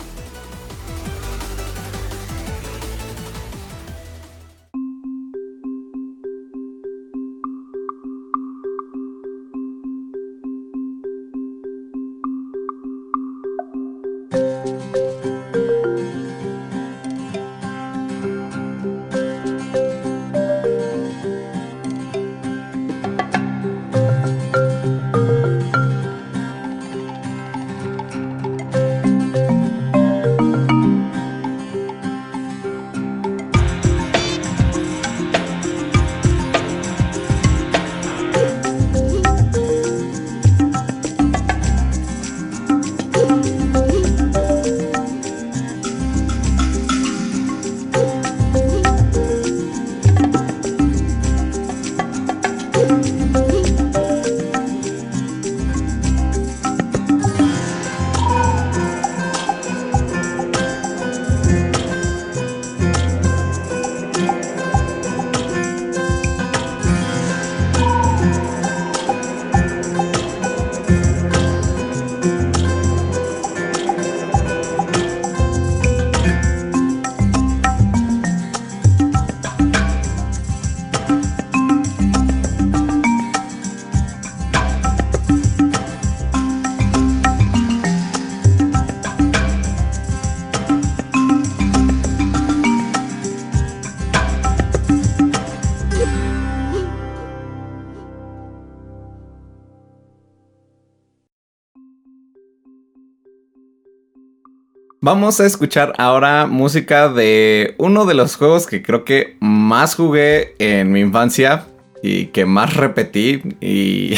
Vamos 105.05 105.41
a 105.41 105.47
escuchar 105.47 105.95
ahora 105.99 106.47
música 106.47 107.09
de 107.09 107.75
uno 107.77 108.05
de 108.07 108.15
los 108.15 108.37
juegos 108.37 108.69
que 108.69 108.83
creo 108.83 109.05
que 109.05 109.37
más 109.41 109.97
jugué 109.97 110.55
en 110.61 110.93
mi 110.93 111.01
infancia 111.01 111.67
y 112.05 112.27
que 112.27 112.47
más 112.47 112.77
repetí 112.77 113.43
y 113.61 114.15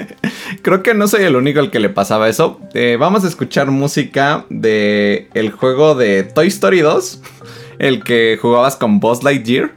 creo 0.62 0.82
que 0.82 0.92
no 0.92 1.08
soy 1.08 1.22
el 1.22 1.34
único 1.34 1.60
al 1.60 1.70
que 1.70 1.80
le 1.80 1.88
pasaba 1.88 2.28
eso. 2.28 2.60
Eh, 2.74 2.98
vamos 3.00 3.24
a 3.24 3.28
escuchar 3.28 3.70
música 3.70 4.44
de 4.50 5.30
el 5.32 5.50
juego 5.50 5.94
de 5.94 6.24
Toy 6.24 6.48
Story 6.48 6.80
2, 6.80 7.22
el 7.78 8.04
que 8.04 8.38
jugabas 8.38 8.76
con 8.76 9.00
Buzz 9.00 9.22
Lightyear. 9.22 9.72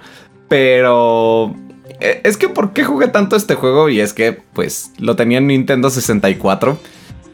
pero 0.49 1.55
eh, 2.01 2.19
es 2.25 2.35
que 2.35 2.49
¿por 2.49 2.73
qué 2.73 2.83
jugué 2.83 3.07
tanto 3.07 3.37
este 3.37 3.55
juego? 3.55 3.87
Y 3.87 4.01
es 4.01 4.11
que 4.11 4.33
pues 4.51 4.91
lo 4.97 5.15
tenía 5.15 5.37
en 5.37 5.47
Nintendo 5.47 5.89
64. 5.89 6.77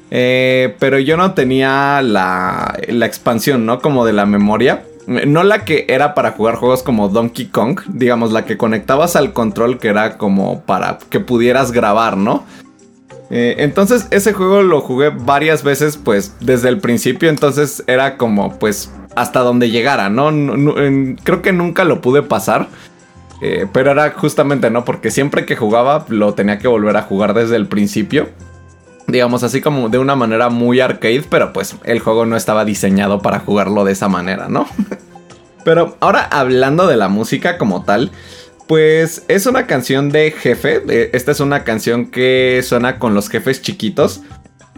Eh, 0.09 0.75
pero 0.79 0.99
yo 0.99 1.17
no 1.17 1.33
tenía 1.33 2.01
la, 2.01 2.77
expansión, 2.87 3.65
¿no? 3.65 3.79
Como 3.81 4.05
de 4.05 4.13
la 4.13 4.25
memoria. 4.25 4.83
No 5.05 5.43
la 5.43 5.63
que 5.63 5.85
era 5.87 6.13
para 6.13 6.31
jugar 6.31 6.55
juegos 6.55 6.83
como 6.83 7.07
Donkey 7.07 7.45
Kong, 7.45 7.79
digamos, 7.87 8.33
la 8.33 8.43
que 8.43 8.57
conectabas 8.57 9.15
al 9.15 9.31
control 9.31 9.79
que 9.79 9.87
era 9.87 10.17
como 10.17 10.61
para 10.63 10.97
que 11.09 11.21
pudieras 11.21 11.71
grabar, 11.71 12.17
¿no? 12.17 12.43
Eh, 13.29 13.55
entonces 13.59 14.07
ese 14.11 14.33
juego 14.33 14.63
lo 14.63 14.81
jugué 14.81 15.09
varias 15.09 15.63
veces 15.63 15.97
pues 15.97 16.35
desde 16.39 16.69
el 16.69 16.79
principio, 16.79 17.29
entonces 17.29 17.83
era 17.87 18.17
como 18.17 18.57
pues 18.57 18.91
hasta 19.15 19.41
donde 19.41 19.69
llegara, 19.69 20.09
¿no? 20.09 20.29
creo 21.23 21.41
que 21.41 21.51
nunca 21.51 21.83
lo 21.83 22.01
pude 22.01 22.21
pasar. 22.21 22.67
Eh, 23.41 23.67
pero 23.71 23.91
era 23.91 24.11
justamente, 24.11 24.71
¿no? 24.71 24.83
Porque 24.83 25.11
siempre 25.11 25.45
que 25.45 25.55
jugaba 25.55 26.05
lo 26.09 26.33
tenía 26.33 26.57
que 26.57 26.67
volver 26.67 26.97
a 26.97 27.03
jugar 27.03 27.33
desde 27.33 27.55
el 27.55 27.67
principio. 27.67 28.29
Digamos 29.07 29.43
así 29.43 29.61
como 29.61 29.89
de 29.89 29.99
una 29.99 30.15
manera 30.15 30.49
muy 30.49 30.81
arcade, 30.81 31.23
pero 31.29 31.53
pues 31.53 31.75
el 31.85 31.99
juego 31.99 32.25
no 32.25 32.35
estaba 32.35 32.65
diseñado 32.65 33.21
para 33.21 33.39
jugarlo 33.39 33.85
de 33.85 33.93
esa 33.93 34.09
manera, 34.09 34.49
¿no? 34.49 34.67
pero 35.63 35.97
ahora 35.99 36.23
hablando 36.23 36.87
de 36.87 36.97
la 36.97 37.07
música 37.07 37.57
como 37.57 37.83
tal, 37.83 38.11
pues 38.67 39.23
es 39.29 39.45
una 39.45 39.65
canción 39.65 40.09
de 40.09 40.31
jefe. 40.31 40.83
Eh, 40.89 41.09
esta 41.13 41.31
es 41.31 41.39
una 41.39 41.63
canción 41.63 42.07
que 42.11 42.61
suena 42.63 42.99
con 42.99 43.13
los 43.13 43.29
jefes 43.29 43.61
chiquitos. 43.61 44.21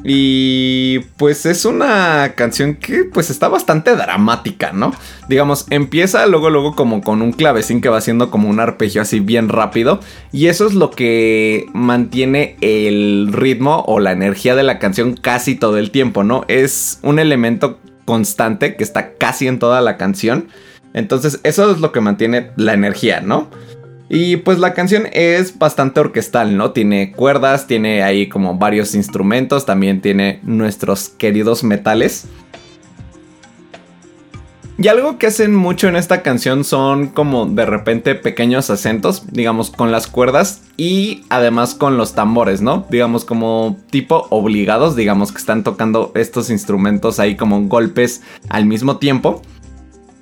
Y 0.03 0.99
pues 1.17 1.45
es 1.45 1.65
una 1.65 2.33
canción 2.35 2.75
que 2.75 3.03
pues 3.03 3.29
está 3.29 3.47
bastante 3.49 3.95
dramática, 3.95 4.71
¿no? 4.71 4.93
Digamos, 5.27 5.65
empieza 5.69 6.25
luego 6.25 6.49
luego 6.49 6.75
como 6.75 7.01
con 7.01 7.21
un 7.21 7.33
clavecín 7.33 7.81
que 7.81 7.89
va 7.89 7.97
haciendo 7.97 8.31
como 8.31 8.49
un 8.49 8.59
arpegio 8.59 9.01
así 9.01 9.19
bien 9.19 9.49
rápido 9.49 9.99
y 10.31 10.47
eso 10.47 10.67
es 10.67 10.73
lo 10.73 10.89
que 10.91 11.67
mantiene 11.73 12.55
el 12.61 13.29
ritmo 13.31 13.83
o 13.87 13.99
la 13.99 14.11
energía 14.11 14.55
de 14.55 14.63
la 14.63 14.79
canción 14.79 15.15
casi 15.15 15.55
todo 15.55 15.77
el 15.77 15.91
tiempo, 15.91 16.23
¿no? 16.23 16.45
Es 16.47 16.99
un 17.03 17.19
elemento 17.19 17.79
constante 18.05 18.75
que 18.75 18.83
está 18.83 19.13
casi 19.13 19.47
en 19.47 19.59
toda 19.59 19.81
la 19.81 19.97
canción. 19.97 20.47
Entonces, 20.93 21.39
eso 21.43 21.71
es 21.71 21.79
lo 21.79 21.91
que 21.91 22.01
mantiene 22.01 22.49
la 22.55 22.73
energía, 22.73 23.21
¿no? 23.21 23.49
Y 24.09 24.37
pues 24.37 24.57
la 24.57 24.73
canción 24.73 25.03
es 25.13 25.57
bastante 25.59 25.99
orquestal, 25.99 26.57
¿no? 26.57 26.71
Tiene 26.71 27.11
cuerdas, 27.11 27.67
tiene 27.67 28.01
ahí 28.01 28.27
como 28.27 28.57
varios 28.57 28.95
instrumentos, 28.95 29.67
también 29.67 30.01
tiene 30.01 30.39
nuestros 30.41 31.09
queridos 31.09 31.63
metales. 31.63 32.25
Y 34.81 34.87
algo 34.87 35.17
que 35.17 35.27
hacen 35.27 35.53
mucho 35.53 35.89
en 35.89 35.97
esta 35.97 36.23
canción 36.23 36.63
son 36.63 37.07
como 37.09 37.45
de 37.45 37.65
repente 37.65 38.15
pequeños 38.15 38.69
acentos, 38.69 39.25
digamos, 39.29 39.71
con 39.71 39.91
las 39.91 40.07
cuerdas 40.07 40.61
y 40.77 41.25
además 41.29 41.75
con 41.75 41.97
los 41.97 42.15
tambores, 42.15 42.61
¿no? 42.61 42.87
Digamos 42.89 43.25
como 43.25 43.77
tipo 43.91 44.25
obligados, 44.29 44.95
digamos 44.95 45.33
que 45.33 45.37
están 45.37 45.63
tocando 45.63 46.13
estos 46.15 46.49
instrumentos 46.49 47.19
ahí 47.19 47.35
como 47.35 47.61
golpes 47.63 48.21
al 48.47 48.65
mismo 48.65 48.97
tiempo. 48.97 49.41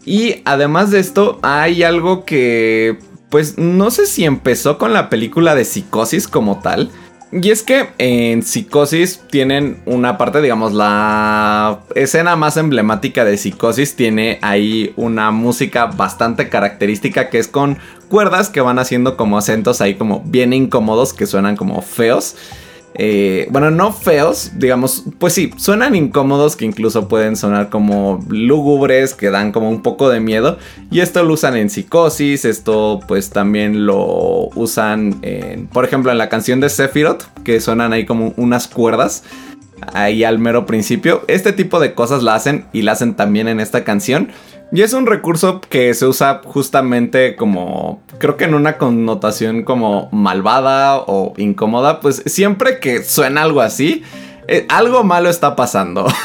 Y 0.05 0.41
además 0.43 0.89
de 0.89 1.01
esto 1.01 1.37
hay 1.43 1.83
algo 1.83 2.25
que 2.25 2.97
pues 3.29 3.57
no 3.57 3.91
sé 3.91 4.05
si 4.05 4.25
empezó 4.25 4.77
con 4.77 4.93
la 4.93 5.09
película 5.09 5.55
de 5.55 5.65
Psicosis 5.65 6.27
como 6.27 6.59
tal. 6.59 6.89
Y 7.29 7.49
es 7.51 7.61
que 7.61 7.89
en 7.97 8.41
Psicosis 8.41 9.21
tienen 9.29 9.81
una 9.85 10.17
parte, 10.17 10.41
digamos, 10.41 10.71
la 10.71 11.79
escena 11.93 12.37
más 12.37 12.55
emblemática 12.55 13.25
de 13.25 13.37
Psicosis 13.37 13.97
tiene 13.97 14.39
ahí 14.41 14.93
una 14.95 15.31
música 15.31 15.87
bastante 15.87 16.47
característica 16.47 17.29
que 17.29 17.39
es 17.39 17.49
con 17.49 17.79
cuerdas 18.07 18.49
que 18.49 18.61
van 18.61 18.79
haciendo 18.79 19.17
como 19.17 19.37
acentos 19.37 19.81
ahí 19.81 19.95
como 19.95 20.21
bien 20.21 20.53
incómodos 20.53 21.13
que 21.13 21.25
suenan 21.25 21.57
como 21.57 21.81
feos. 21.81 22.35
Eh, 22.99 23.47
bueno, 23.51 23.69
no 23.69 23.93
feos, 23.93 24.53
digamos, 24.55 25.03
pues 25.19 25.33
sí, 25.33 25.51
suenan 25.57 25.95
incómodos 25.95 26.55
que 26.55 26.65
incluso 26.65 27.07
pueden 27.07 27.35
sonar 27.35 27.69
como 27.69 28.25
lúgubres, 28.27 29.13
que 29.13 29.29
dan 29.29 29.51
como 29.51 29.69
un 29.69 29.83
poco 29.83 30.09
de 30.09 30.19
miedo. 30.19 30.57
Y 30.89 31.01
esto 31.01 31.23
lo 31.23 31.33
usan 31.33 31.55
en 31.55 31.69
psicosis, 31.69 32.43
esto 32.43 32.99
pues 33.07 33.29
también 33.29 33.85
lo 33.85 34.49
usan, 34.55 35.19
en, 35.21 35.67
por 35.67 35.85
ejemplo, 35.85 36.11
en 36.11 36.17
la 36.17 36.29
canción 36.29 36.59
de 36.59 36.69
Sephiroth, 36.69 37.23
que 37.43 37.61
suenan 37.61 37.93
ahí 37.93 38.05
como 38.05 38.33
unas 38.35 38.67
cuerdas. 38.67 39.23
Ahí 39.93 40.23
al 40.23 40.39
mero 40.39 40.65
principio. 40.65 41.23
Este 41.27 41.53
tipo 41.53 41.79
de 41.79 41.93
cosas 41.93 42.23
la 42.23 42.33
hacen 42.33 42.65
y 42.73 42.81
la 42.81 42.93
hacen 42.93 43.13
también 43.13 43.47
en 43.47 43.59
esta 43.59 43.83
canción. 43.83 44.29
Y 44.71 44.81
es 44.81 44.93
un 44.93 45.05
recurso 45.05 45.61
que 45.61 45.93
se 45.93 46.05
usa 46.05 46.41
justamente 46.43 47.35
como, 47.35 48.01
creo 48.17 48.35
que 48.35 48.45
en 48.45 48.53
una 48.53 48.77
connotación 48.77 49.63
como 49.63 50.09
malvada 50.11 50.97
o 50.97 51.33
incómoda, 51.37 52.01
pues 52.01 52.21
siempre 52.25 52.79
que 52.79 53.03
suena 53.03 53.43
algo 53.43 53.61
así, 53.61 54.03
eh, 54.47 54.65
algo 54.69 55.03
malo 55.03 55.29
está 55.29 55.55
pasando. 55.55 56.07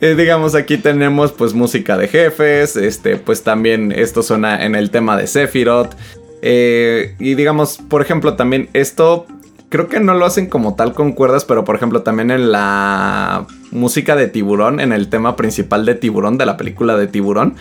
Eh, 0.00 0.16
digamos, 0.16 0.56
aquí 0.56 0.76
tenemos 0.76 1.30
pues 1.30 1.54
música 1.54 1.96
de 1.96 2.08
jefes, 2.08 2.74
este, 2.74 3.16
pues 3.16 3.44
también 3.44 3.92
esto 3.92 4.24
suena 4.24 4.64
en 4.64 4.74
el 4.74 4.90
tema 4.90 5.16
de 5.16 5.28
Sephiroth. 5.28 5.94
Eh, 6.42 7.14
y 7.20 7.34
digamos, 7.34 7.78
por 7.88 8.02
ejemplo, 8.02 8.34
también 8.34 8.68
esto 8.72 9.26
creo 9.68 9.88
que 9.88 10.00
no 10.00 10.14
lo 10.14 10.24
hacen 10.24 10.46
como 10.46 10.74
tal 10.74 10.94
con 10.94 11.12
cuerdas, 11.12 11.44
pero 11.44 11.64
por 11.64 11.76
ejemplo 11.76 12.02
también 12.02 12.30
en 12.30 12.52
la 12.52 13.46
música 13.70 14.16
de 14.16 14.28
tiburón, 14.28 14.80
en 14.80 14.92
el 14.92 15.08
tema 15.08 15.36
principal 15.36 15.84
de 15.84 15.94
tiburón, 15.94 16.38
de 16.38 16.46
la 16.46 16.56
película 16.56 16.96
de 16.96 17.06
tiburón. 17.06 17.54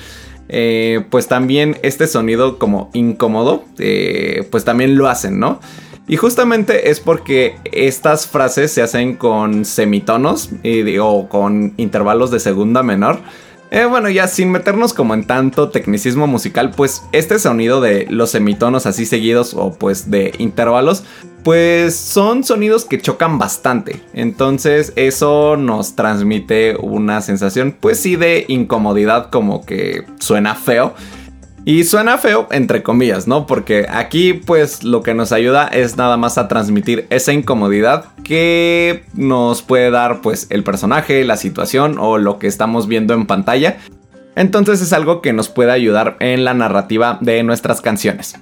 Eh, 0.50 1.06
pues 1.10 1.28
también 1.28 1.78
este 1.84 2.08
sonido 2.08 2.58
como 2.58 2.90
incómodo, 2.94 3.66
eh, 3.80 4.48
pues 4.50 4.64
también 4.64 4.98
lo 4.98 5.10
hacen, 5.10 5.40
¿no? 5.40 5.60
Y 6.08 6.16
justamente 6.16 6.90
es 6.90 7.02
porque 7.02 7.58
estas 7.66 8.28
frases 8.28 8.72
se 8.72 8.82
hacen 8.82 9.16
con 9.16 9.66
semitonos 9.66 10.52
o 11.02 11.28
con 11.28 11.74
intervalos 11.76 12.32
de 12.32 12.40
segunda 12.40 12.82
menor. 12.82 13.20
Eh, 13.70 13.84
bueno, 13.84 14.10
ya 14.10 14.28
sin 14.28 14.50
meternos 14.50 14.94
como 14.94 15.14
en 15.14 15.28
tanto 15.28 15.68
tecnicismo 15.70 16.26
musical, 16.26 16.72
pues 16.72 17.04
este 17.12 17.38
sonido 17.38 17.82
de 17.82 18.08
los 18.10 18.30
semitonos 18.30 18.86
así 18.86 19.06
seguidos 19.06 19.54
o 19.54 19.74
pues 19.74 20.10
de 20.10 20.34
intervalos, 20.38 21.04
pues 21.48 21.96
son 21.96 22.44
sonidos 22.44 22.84
que 22.84 23.00
chocan 23.00 23.40
bastante. 23.40 24.02
Entonces 24.12 24.92
eso 24.98 25.56
nos 25.56 25.96
transmite 25.96 26.76
una 26.76 27.22
sensación 27.22 27.74
pues 27.80 28.02
sí 28.02 28.18
de 28.18 28.44
incomodidad 28.50 29.30
como 29.30 29.66
que 29.66 30.04
suena 30.20 30.56
feo. 30.56 30.94
Y 31.64 31.86
suena 31.86 32.18
feo, 32.18 32.50
entre 32.52 32.84
comillas, 32.84 33.30
¿no? 33.30 33.46
Porque 33.46 33.88
aquí 33.90 34.34
pues 34.34 34.84
lo 34.84 35.04
que 35.04 35.14
nos 35.14 35.32
ayuda 35.32 35.70
es 35.70 35.96
nada 35.96 36.18
más 36.18 36.38
a 36.38 36.50
transmitir 36.50 37.08
esa 37.12 37.32
incomodidad 37.32 38.08
que 38.26 39.06
nos 39.14 39.62
puede 39.62 39.90
dar 39.90 40.20
pues 40.20 40.48
el 40.50 40.66
personaje, 40.66 41.24
la 41.24 41.38
situación 41.38 41.96
o 41.98 42.18
lo 42.18 42.40
que 42.40 42.48
estamos 42.48 42.90
viendo 42.90 43.14
en 43.14 43.26
pantalla. 43.26 43.78
Entonces 44.36 44.82
es 44.82 44.92
algo 44.92 45.22
que 45.22 45.32
nos 45.32 45.48
puede 45.48 45.72
ayudar 45.72 46.18
en 46.20 46.44
la 46.44 46.54
narrativa 46.54 47.20
de 47.22 47.42
nuestras 47.44 47.80
canciones. 47.80 48.36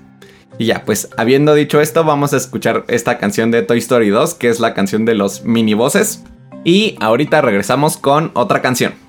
Y 0.58 0.66
ya, 0.66 0.84
pues 0.86 1.10
habiendo 1.18 1.54
dicho 1.54 1.82
esto, 1.82 2.04
vamos 2.04 2.34
a 2.34 2.38
escuchar 2.38 2.86
esta 2.88 3.18
canción 3.18 3.52
de 3.52 3.62
Toy 3.62 3.80
Story 3.80 4.10
2, 4.10 4.36
que 4.36 4.50
es 4.50 4.60
la 4.60 4.74
canción 4.74 5.06
de 5.06 5.16
los 5.16 5.44
mini 5.44 5.74
voces. 5.74 6.24
Y 6.64 6.96
ahorita 7.00 7.42
regresamos 7.42 7.98
con 7.98 8.32
otra 8.34 8.62
canción. 8.62 9.05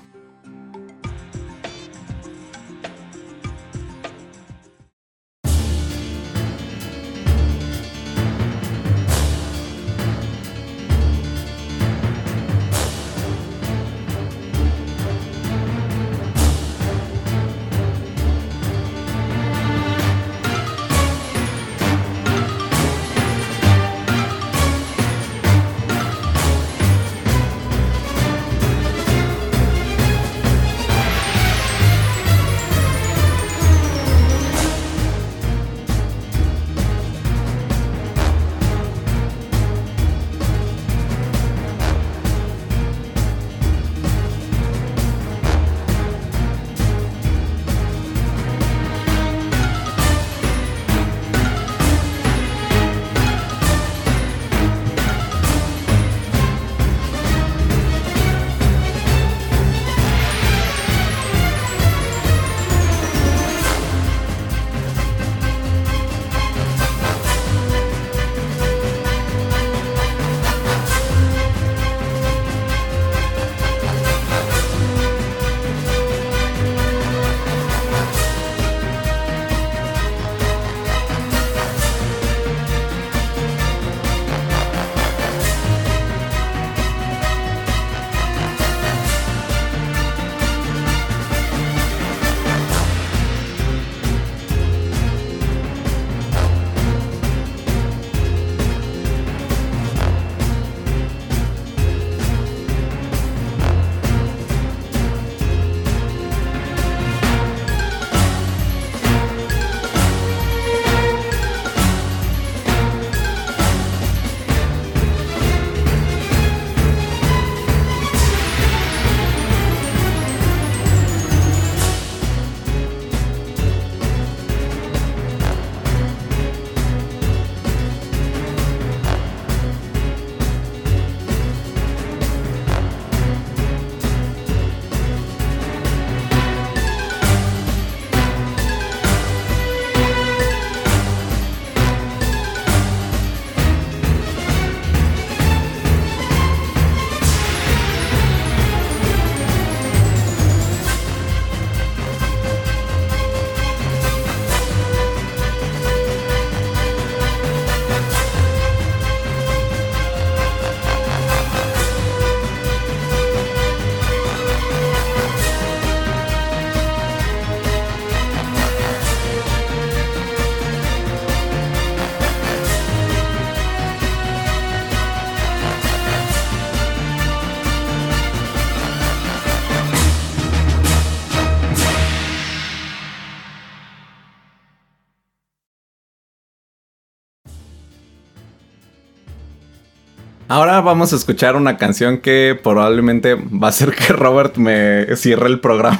Ahora 190.49 190.79
vamos 190.79 191.11
a 191.11 191.17
escuchar 191.17 191.57
una 191.57 191.75
canción 191.75 192.19
que 192.19 192.57
probablemente 192.63 193.35
va 193.35 193.67
a 193.67 193.69
hacer 193.69 193.93
que 193.93 194.13
Robert 194.13 194.55
me 194.55 195.13
cierre 195.17 195.47
el 195.47 195.59
programa. 195.59 195.99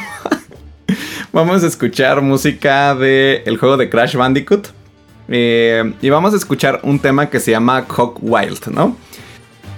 vamos 1.33 1.65
a 1.65 1.67
escuchar 1.67 2.21
música 2.21 2.95
del 2.95 3.41
el 3.45 3.57
juego 3.57 3.75
de 3.75 3.89
Crash 3.89 4.15
Bandicoot. 4.15 4.69
Eh, 5.27 5.93
y 6.01 6.10
vamos 6.10 6.33
a 6.33 6.38
escuchar 6.38 6.79
un 6.83 6.99
tema 6.99 7.29
que 7.29 7.41
se 7.41 7.51
llama 7.51 7.86
Hawk 7.89 8.19
Wild, 8.21 8.67
¿no? 8.67 8.95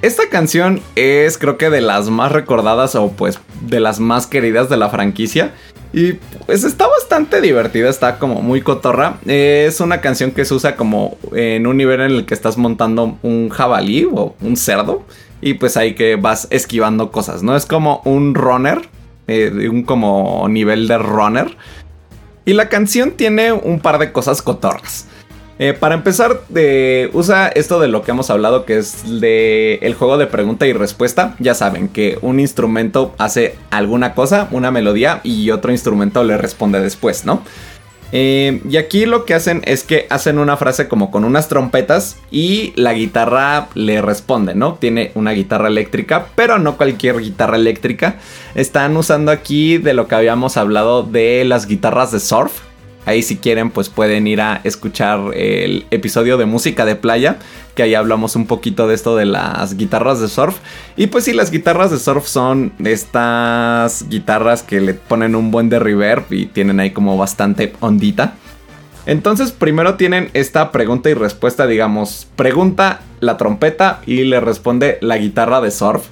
Esta 0.03 0.29
canción 0.29 0.81
es 0.95 1.39
creo 1.39 1.57
que 1.57 1.71
de 1.71 1.81
las 1.81 2.11
más 2.11 2.31
recordadas 2.31 2.93
o 2.93 3.09
pues 3.11 3.39
de 3.61 3.79
las 3.79 3.99
más 3.99 4.27
queridas 4.27 4.69
de 4.69 4.77
la 4.77 4.89
franquicia. 4.89 5.51
Y 5.91 6.13
pues 6.45 6.63
está 6.63 6.87
bastante 6.87 7.41
divertida, 7.41 7.89
está 7.89 8.19
como 8.19 8.41
muy 8.41 8.61
cotorra. 8.61 9.17
Es 9.25 9.79
una 9.79 10.01
canción 10.01 10.31
que 10.31 10.45
se 10.45 10.53
usa 10.53 10.75
como 10.75 11.17
en 11.33 11.65
un 11.65 11.77
nivel 11.77 12.01
en 12.01 12.11
el 12.11 12.25
que 12.25 12.33
estás 12.33 12.57
montando 12.57 13.17
un 13.23 13.49
jabalí 13.49 14.07
o 14.11 14.35
un 14.41 14.55
cerdo. 14.55 15.03
Y 15.41 15.55
pues 15.55 15.77
ahí 15.77 15.95
que 15.95 16.15
vas 16.15 16.47
esquivando 16.51 17.11
cosas, 17.11 17.43
¿no? 17.43 17.55
Es 17.55 17.65
como 17.65 18.01
un 18.05 18.35
runner, 18.35 18.81
eh, 19.27 19.69
un 19.69 19.83
como 19.83 20.47
nivel 20.49 20.87
de 20.87 20.97
runner. 20.97 21.57
Y 22.45 22.53
la 22.53 22.69
canción 22.69 23.11
tiene 23.11 23.51
un 23.51 23.79
par 23.79 23.99
de 23.99 24.11
cosas 24.11 24.41
cotorras. 24.41 25.07
Eh, 25.61 25.73
para 25.73 25.93
empezar, 25.93 26.41
usa 27.11 27.49
esto 27.49 27.81
de 27.81 27.89
lo 27.89 28.01
que 28.01 28.11
hemos 28.11 28.29
hablado, 28.29 28.63
que 28.63 28.77
es 28.77 29.19
de 29.19 29.75
el 29.81 29.93
juego 29.93 30.17
de 30.17 30.25
pregunta 30.25 30.65
y 30.65 30.71
respuesta. 30.71 31.35
Ya 31.39 31.53
saben 31.53 31.89
que 31.89 32.17
un 32.21 32.39
instrumento 32.39 33.13
hace 33.17 33.55
alguna 33.69 34.15
cosa, 34.15 34.47
una 34.51 34.71
melodía, 34.71 35.19
y 35.23 35.51
otro 35.51 35.71
instrumento 35.71 36.23
le 36.23 36.37
responde 36.37 36.79
después, 36.79 37.25
¿no? 37.25 37.43
Eh, 38.11 38.61
y 38.67 38.77
aquí 38.77 39.05
lo 39.05 39.25
que 39.25 39.35
hacen 39.35 39.61
es 39.65 39.83
que 39.83 40.07
hacen 40.09 40.39
una 40.39 40.57
frase 40.57 40.87
como 40.87 41.11
con 41.11 41.25
unas 41.25 41.47
trompetas 41.47 42.17
y 42.31 42.73
la 42.75 42.93
guitarra 42.93 43.67
le 43.75 44.01
responde, 44.01 44.55
¿no? 44.55 44.75
Tiene 44.75 45.11
una 45.13 45.31
guitarra 45.31 45.67
eléctrica, 45.67 46.27
pero 46.35 46.57
no 46.57 46.77
cualquier 46.77 47.19
guitarra 47.19 47.57
eléctrica. 47.57 48.15
Están 48.55 48.97
usando 48.97 49.31
aquí 49.31 49.77
de 49.77 49.93
lo 49.93 50.07
que 50.07 50.15
habíamos 50.15 50.57
hablado 50.57 51.03
de 51.03 51.43
las 51.45 51.67
guitarras 51.67 52.11
de 52.11 52.19
surf, 52.19 52.61
Ahí 53.05 53.23
si 53.23 53.37
quieren 53.37 53.71
pues 53.71 53.89
pueden 53.89 54.27
ir 54.27 54.41
a 54.41 54.61
escuchar 54.63 55.33
el 55.33 55.85
episodio 55.89 56.37
de 56.37 56.45
música 56.45 56.85
de 56.85 56.95
playa, 56.95 57.37
que 57.73 57.83
ahí 57.83 57.95
hablamos 57.95 58.35
un 58.35 58.45
poquito 58.45 58.87
de 58.87 58.95
esto 58.95 59.15
de 59.15 59.25
las 59.25 59.77
guitarras 59.77 60.19
de 60.19 60.27
surf. 60.27 60.57
Y 60.95 61.07
pues 61.07 61.23
sí, 61.23 61.33
las 61.33 61.49
guitarras 61.49 61.91
de 61.91 61.97
surf 61.97 62.27
son 62.27 62.73
estas 62.83 64.07
guitarras 64.09 64.63
que 64.63 64.81
le 64.81 64.93
ponen 64.93 65.35
un 65.35 65.49
buen 65.49 65.69
de 65.69 65.79
reverb 65.79 66.31
y 66.31 66.45
tienen 66.45 66.79
ahí 66.79 66.91
como 66.91 67.17
bastante 67.17 67.73
ondita. 67.79 68.33
Entonces 69.05 69.51
primero 69.51 69.95
tienen 69.95 70.29
esta 70.33 70.71
pregunta 70.71 71.09
y 71.09 71.15
respuesta, 71.15 71.65
digamos, 71.65 72.27
pregunta 72.35 73.01
la 73.21 73.37
trompeta 73.37 74.01
y 74.05 74.23
le 74.25 74.39
responde 74.39 74.99
la 75.01 75.17
guitarra 75.17 75.61
de 75.61 75.71
surf. 75.71 76.05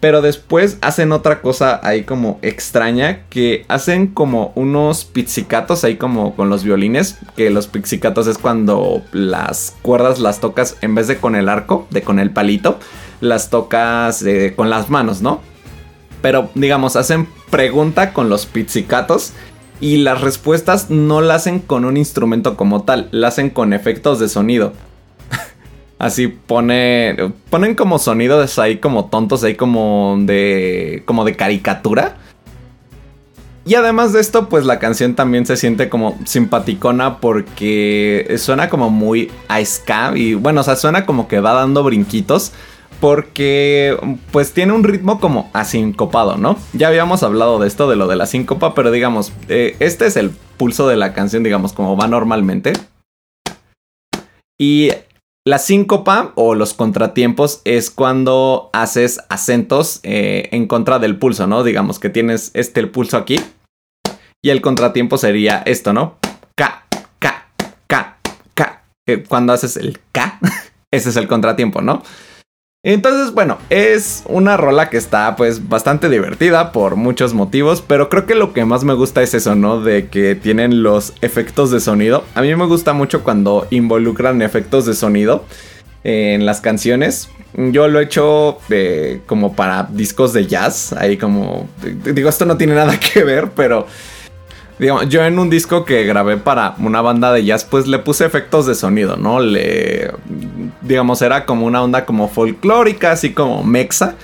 Pero 0.00 0.22
después 0.22 0.78
hacen 0.80 1.12
otra 1.12 1.42
cosa 1.42 1.78
ahí 1.82 2.04
como 2.04 2.38
extraña, 2.40 3.24
que 3.28 3.66
hacen 3.68 4.06
como 4.06 4.52
unos 4.54 5.04
pizzicatos 5.04 5.84
ahí 5.84 5.96
como 5.96 6.34
con 6.34 6.48
los 6.48 6.64
violines, 6.64 7.18
que 7.36 7.50
los 7.50 7.66
pizzicatos 7.66 8.26
es 8.26 8.38
cuando 8.38 9.02
las 9.12 9.76
cuerdas 9.82 10.18
las 10.18 10.40
tocas 10.40 10.76
en 10.80 10.94
vez 10.94 11.06
de 11.06 11.18
con 11.18 11.36
el 11.36 11.50
arco, 11.50 11.86
de 11.90 12.00
con 12.00 12.18
el 12.18 12.30
palito, 12.30 12.78
las 13.20 13.50
tocas 13.50 14.22
eh, 14.22 14.54
con 14.56 14.70
las 14.70 14.88
manos, 14.88 15.20
¿no? 15.20 15.40
Pero 16.22 16.50
digamos, 16.54 16.96
hacen 16.96 17.28
pregunta 17.50 18.14
con 18.14 18.30
los 18.30 18.46
pizzicatos 18.46 19.34
y 19.80 19.98
las 19.98 20.22
respuestas 20.22 20.88
no 20.90 21.20
la 21.20 21.34
hacen 21.34 21.58
con 21.58 21.84
un 21.84 21.98
instrumento 21.98 22.56
como 22.56 22.84
tal, 22.84 23.08
la 23.10 23.28
hacen 23.28 23.50
con 23.50 23.74
efectos 23.74 24.18
de 24.18 24.28
sonido. 24.30 24.72
Así 26.00 26.28
pone. 26.28 27.14
Ponen 27.50 27.74
como 27.74 27.98
sonidos 27.98 28.58
ahí 28.58 28.78
como 28.78 29.10
tontos, 29.10 29.44
ahí 29.44 29.54
como 29.54 30.16
de. 30.20 31.02
como 31.04 31.26
de 31.26 31.36
caricatura. 31.36 32.16
Y 33.66 33.74
además 33.74 34.14
de 34.14 34.20
esto, 34.22 34.48
pues 34.48 34.64
la 34.64 34.78
canción 34.78 35.14
también 35.14 35.44
se 35.44 35.58
siente 35.58 35.90
como 35.90 36.18
simpaticona 36.24 37.18
porque 37.18 38.34
suena 38.38 38.70
como 38.70 38.88
muy 38.88 39.30
a 39.48 39.62
ska. 39.62 40.12
Y 40.16 40.32
bueno, 40.32 40.62
o 40.62 40.64
sea, 40.64 40.76
suena 40.76 41.04
como 41.04 41.28
que 41.28 41.38
va 41.38 41.52
dando 41.52 41.84
brinquitos. 41.84 42.52
Porque 42.98 43.98
pues 44.30 44.52
tiene 44.52 44.72
un 44.72 44.84
ritmo 44.84 45.20
como 45.20 45.50
asincopado, 45.52 46.38
¿no? 46.38 46.56
Ya 46.72 46.88
habíamos 46.88 47.22
hablado 47.22 47.58
de 47.58 47.68
esto, 47.68 47.90
de 47.90 47.96
lo 47.96 48.08
de 48.08 48.16
la 48.16 48.24
síncopa, 48.24 48.74
pero 48.74 48.90
digamos, 48.90 49.32
eh, 49.48 49.76
este 49.80 50.06
es 50.06 50.16
el 50.16 50.30
pulso 50.56 50.88
de 50.88 50.96
la 50.96 51.12
canción, 51.12 51.42
digamos, 51.42 51.74
como 51.74 51.96
va 51.96 52.08
normalmente. 52.08 52.72
Y 54.58 54.90
la 55.46 55.58
síncopa 55.58 56.32
o 56.34 56.54
los 56.54 56.74
contratiempos 56.74 57.62
es 57.64 57.90
cuando 57.90 58.68
haces 58.72 59.20
acentos 59.30 60.00
eh, 60.02 60.48
en 60.52 60.66
contra 60.66 60.98
del 60.98 61.18
pulso, 61.18 61.46
¿no? 61.46 61.64
Digamos 61.64 61.98
que 61.98 62.10
tienes 62.10 62.50
este 62.54 62.80
el 62.80 62.90
pulso 62.90 63.16
aquí 63.16 63.40
y 64.42 64.50
el 64.50 64.60
contratiempo 64.60 65.16
sería 65.16 65.62
esto, 65.64 65.92
¿no? 65.92 66.18
K, 66.56 66.84
K, 67.18 67.46
K, 67.86 68.18
K. 68.54 68.82
Eh, 69.06 69.24
cuando 69.26 69.52
haces 69.54 69.76
el 69.76 69.98
K, 70.12 70.38
ese 70.90 71.08
es 71.08 71.16
el 71.16 71.26
contratiempo, 71.26 71.80
¿no? 71.80 72.02
Entonces, 72.82 73.34
bueno, 73.34 73.58
es 73.68 74.22
una 74.26 74.56
rola 74.56 74.88
que 74.88 74.96
está 74.96 75.36
pues 75.36 75.68
bastante 75.68 76.08
divertida 76.08 76.72
por 76.72 76.96
muchos 76.96 77.34
motivos, 77.34 77.84
pero 77.86 78.08
creo 78.08 78.24
que 78.24 78.34
lo 78.34 78.54
que 78.54 78.64
más 78.64 78.84
me 78.84 78.94
gusta 78.94 79.20
es 79.20 79.34
eso, 79.34 79.54
¿no? 79.54 79.82
De 79.82 80.08
que 80.08 80.34
tienen 80.34 80.82
los 80.82 81.12
efectos 81.20 81.70
de 81.70 81.80
sonido. 81.80 82.24
A 82.34 82.40
mí 82.40 82.56
me 82.56 82.64
gusta 82.64 82.94
mucho 82.94 83.22
cuando 83.22 83.66
involucran 83.68 84.40
efectos 84.40 84.86
de 84.86 84.94
sonido 84.94 85.44
en 86.04 86.46
las 86.46 86.62
canciones. 86.62 87.28
Yo 87.52 87.86
lo 87.86 88.00
he 88.00 88.04
hecho 88.04 88.56
eh, 88.70 89.20
como 89.26 89.54
para 89.54 89.82
discos 89.90 90.32
de 90.32 90.46
jazz, 90.46 90.94
ahí 90.94 91.18
como... 91.18 91.68
Digo, 91.82 92.30
esto 92.30 92.46
no 92.46 92.56
tiene 92.56 92.76
nada 92.76 92.98
que 93.12 93.24
ver, 93.24 93.50
pero 93.54 93.86
yo 94.80 95.24
en 95.24 95.38
un 95.38 95.50
disco 95.50 95.84
que 95.84 96.04
grabé 96.04 96.38
para 96.38 96.74
una 96.78 97.02
banda 97.02 97.32
de 97.32 97.44
jazz, 97.44 97.64
pues 97.64 97.86
le 97.86 97.98
puse 97.98 98.24
efectos 98.24 98.66
de 98.66 98.74
sonido, 98.74 99.16
¿no? 99.16 99.40
Le, 99.40 100.10
digamos, 100.80 101.20
era 101.20 101.44
como 101.44 101.66
una 101.66 101.82
onda 101.82 102.06
como 102.06 102.28
folclórica, 102.28 103.12
así 103.12 103.32
como 103.32 103.62
mexa. 103.62 104.14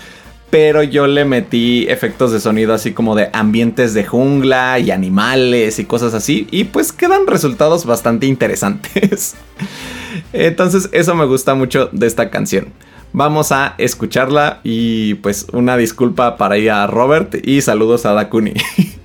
Pero 0.49 0.83
yo 0.83 1.09
le 1.09 1.25
metí 1.25 1.87
efectos 1.89 2.33
de 2.33 2.41
sonido 2.41 2.73
así 2.73 2.93
como 2.93 3.17
de 3.17 3.29
ambientes 3.33 3.95
de 3.95 4.05
jungla 4.05 4.79
y 4.79 4.93
animales 4.93 5.79
y 5.79 5.85
cosas 5.85 6.15
así. 6.15 6.47
Y 6.51 6.65
pues 6.65 6.93
quedan 6.93 7.27
resultados 7.27 7.85
bastante 7.85 8.27
interesantes. 8.27 9.35
Entonces 10.33 10.89
eso 10.93 11.15
me 11.15 11.27
gusta 11.27 11.55
mucho 11.55 11.91
de 11.93 12.07
esta 12.07 12.31
canción. 12.31 12.69
Vamos 13.13 13.51
a 13.51 13.75
escucharla 13.79 14.61
y 14.63 15.15
pues 15.15 15.47
una 15.53 15.77
disculpa 15.77 16.37
para 16.37 16.59
ir 16.59 16.71
a 16.71 16.87
Robert 16.87 17.35
y 17.47 17.61
saludos 17.61 18.07
a 18.07 18.13
Dakuni. 18.13 18.55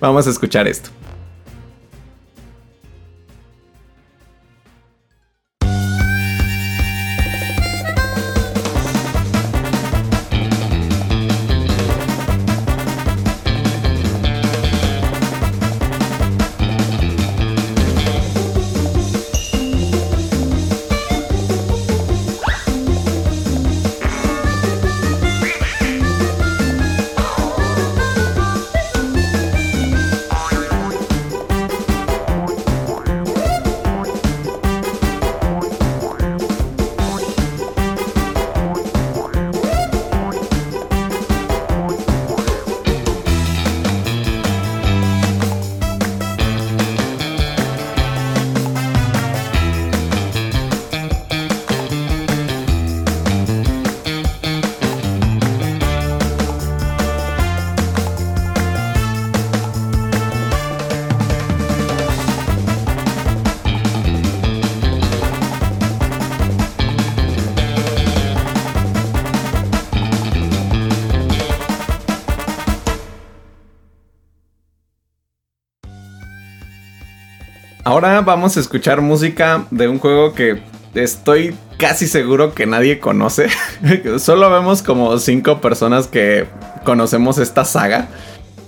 Vamos 0.00 0.26
a 0.26 0.30
escuchar 0.30 0.66
esto. 0.66 0.90
Ahora 77.98 78.20
vamos 78.20 78.56
a 78.56 78.60
escuchar 78.60 79.00
música 79.00 79.66
de 79.72 79.88
un 79.88 79.98
juego 79.98 80.32
que 80.32 80.62
estoy 80.94 81.52
casi 81.78 82.06
seguro 82.06 82.54
que 82.54 82.64
nadie 82.64 83.00
conoce. 83.00 83.48
Solo 84.20 84.48
vemos 84.52 84.84
como 84.84 85.18
cinco 85.18 85.60
personas 85.60 86.06
que 86.06 86.46
conocemos 86.84 87.38
esta 87.38 87.64
saga. 87.64 88.06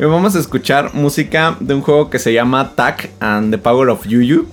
Y 0.00 0.04
vamos 0.04 0.34
a 0.34 0.40
escuchar 0.40 0.94
música 0.94 1.56
de 1.60 1.74
un 1.74 1.80
juego 1.80 2.10
que 2.10 2.18
se 2.18 2.32
llama 2.32 2.72
Tack 2.74 3.10
and 3.20 3.52
the 3.52 3.58
Power 3.58 3.90
of 3.90 4.04
Yuyu. 4.04 4.48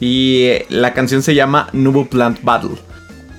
Y 0.00 0.54
la 0.70 0.92
canción 0.92 1.22
se 1.22 1.36
llama 1.36 1.68
Nubu 1.72 2.08
Plant 2.08 2.42
Battle. 2.42 2.78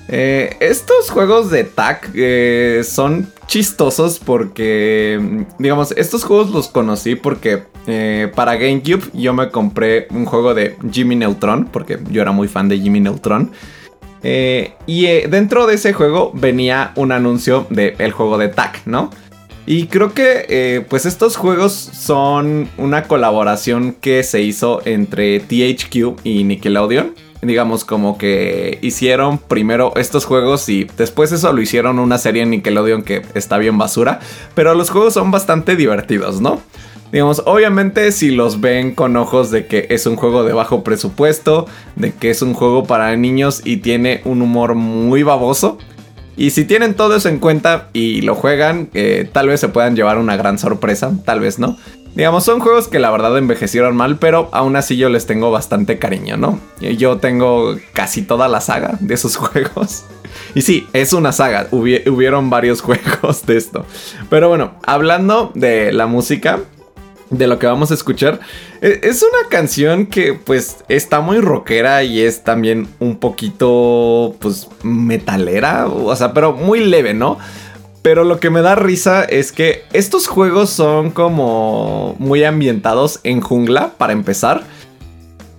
Eh, 0.07 0.55
estos 0.61 1.09
juegos 1.09 1.51
de 1.51 1.65
TAC 1.65 2.11
eh, 2.15 2.81
son 2.85 3.29
chistosos 3.45 4.19
porque, 4.19 5.45
digamos, 5.59 5.91
estos 5.97 6.23
juegos 6.23 6.51
los 6.51 6.69
conocí 6.69 7.15
porque 7.15 7.63
eh, 7.87 8.31
para 8.35 8.55
GameCube 8.55 9.09
yo 9.13 9.33
me 9.33 9.49
compré 9.49 10.07
un 10.11 10.25
juego 10.25 10.53
de 10.53 10.75
Jimmy 10.91 11.15
Neutron, 11.15 11.65
porque 11.65 11.99
yo 12.11 12.21
era 12.21 12.31
muy 12.31 12.47
fan 12.47 12.69
de 12.69 12.79
Jimmy 12.79 12.99
Neutron. 12.99 13.51
y 14.23 15.05
dentro 15.29 15.67
de 15.67 15.75
ese 15.75 15.93
juego 15.93 16.31
venía 16.33 16.91
un 16.95 17.11
anuncio 17.11 17.65
del 17.69 18.11
juego 18.11 18.37
de 18.37 18.49
TAC, 18.49 18.85
¿no? 18.85 19.09
Y 19.65 19.87
creo 19.87 20.13
que 20.13 20.85
pues 20.89 21.05
estos 21.05 21.37
juegos 21.37 21.73
son 21.73 22.69
una 22.77 23.03
colaboración 23.03 23.93
que 23.93 24.23
se 24.23 24.41
hizo 24.41 24.81
entre 24.85 25.39
THQ 25.39 26.19
y 26.23 26.43
Nickelodeon 26.43 27.13
digamos 27.41 27.85
como 27.85 28.17
que 28.17 28.79
hicieron 28.81 29.37
primero 29.37 29.93
estos 29.95 30.25
juegos 30.25 30.67
y 30.69 30.85
después 30.97 31.31
eso 31.31 31.51
lo 31.53 31.61
hicieron 31.61 31.99
una 31.99 32.17
serie 32.17 32.43
en 32.43 32.49
Nickelodeon 32.51 33.03
que 33.03 33.21
está 33.35 33.57
bien 33.57 33.77
basura, 33.77 34.19
pero 34.55 34.73
los 34.73 34.89
juegos 34.89 35.13
son 35.13 35.31
bastante 35.31 35.75
divertidos, 35.75 36.41
¿no? 36.41 36.61
Digamos, 37.11 37.41
obviamente 37.45 38.11
si 38.11 38.31
los 38.31 38.59
ven 38.59 38.93
con 38.93 39.15
ojos 39.15 39.49
de 39.49 39.65
que 39.65 39.87
es 39.89 40.05
un 40.05 40.17
juego 40.17 40.43
de 40.43 40.53
bajo 40.53 40.83
presupuesto, 40.83 41.65
de 41.95 42.13
que 42.13 42.29
es 42.29 42.41
un 42.41 42.53
juego 42.53 42.83
para 42.83 43.15
niños 43.15 43.61
y 43.63 43.77
tiene 43.77 44.21
un 44.25 44.41
humor 44.41 44.75
muy 44.75 45.23
baboso. 45.23 45.77
Y 46.35 46.51
si 46.51 46.65
tienen 46.65 46.93
todo 46.93 47.15
eso 47.15 47.29
en 47.29 47.39
cuenta 47.39 47.89
y 47.93 48.21
lo 48.21 48.35
juegan, 48.35 48.89
eh, 48.93 49.27
tal 49.31 49.47
vez 49.47 49.59
se 49.59 49.69
puedan 49.69 49.95
llevar 49.95 50.17
una 50.17 50.35
gran 50.35 50.59
sorpresa, 50.59 51.11
tal 51.25 51.39
vez 51.39 51.57
no. 51.59 51.77
Digamos, 52.13 52.43
son 52.43 52.59
juegos 52.59 52.87
que 52.87 52.99
la 52.99 53.11
verdad 53.11 53.37
envejecieron 53.37 53.95
mal, 53.95 54.17
pero 54.17 54.49
aún 54.51 54.75
así 54.75 54.97
yo 54.97 55.07
les 55.07 55.27
tengo 55.27 55.51
bastante 55.51 55.99
cariño, 55.99 56.35
¿no? 56.35 56.59
Yo 56.79 57.17
tengo 57.17 57.75
casi 57.93 58.23
toda 58.23 58.47
la 58.47 58.59
saga 58.59 58.97
de 58.99 59.13
esos 59.13 59.35
juegos. 59.37 60.03
Y 60.55 60.61
sí, 60.61 60.87
es 60.93 61.13
una 61.13 61.31
saga, 61.31 61.67
hubieron 61.71 62.49
varios 62.49 62.81
juegos 62.83 63.45
de 63.45 63.57
esto. 63.57 63.85
Pero 64.29 64.49
bueno, 64.49 64.73
hablando 64.85 65.51
de 65.55 65.91
la 65.93 66.07
música, 66.07 66.59
de 67.29 67.47
lo 67.47 67.59
que 67.59 67.67
vamos 67.67 67.91
a 67.91 67.93
escuchar, 67.93 68.39
e, 68.81 69.01
es 69.03 69.21
una 69.23 69.49
canción 69.49 70.05
que 70.05 70.33
pues 70.33 70.77
está 70.89 71.19
muy 71.21 71.39
rockera 71.39 72.03
y 72.03 72.21
es 72.21 72.43
también 72.43 72.87
un 72.99 73.17
poquito 73.17 74.35
pues 74.39 74.67
metalera, 74.83 75.87
o 75.87 76.15
sea, 76.15 76.33
pero 76.33 76.53
muy 76.53 76.85
leve, 76.85 77.13
¿no? 77.13 77.37
Pero 78.01 78.23
lo 78.23 78.39
que 78.39 78.49
me 78.49 78.61
da 78.61 78.75
risa 78.75 79.23
es 79.23 79.51
que 79.51 79.83
estos 79.91 80.27
juegos 80.27 80.69
son 80.69 81.11
como 81.11 82.15
muy 82.19 82.43
ambientados 82.43 83.19
en 83.23 83.41
jungla, 83.41 83.93
para 83.97 84.13
empezar. 84.13 84.63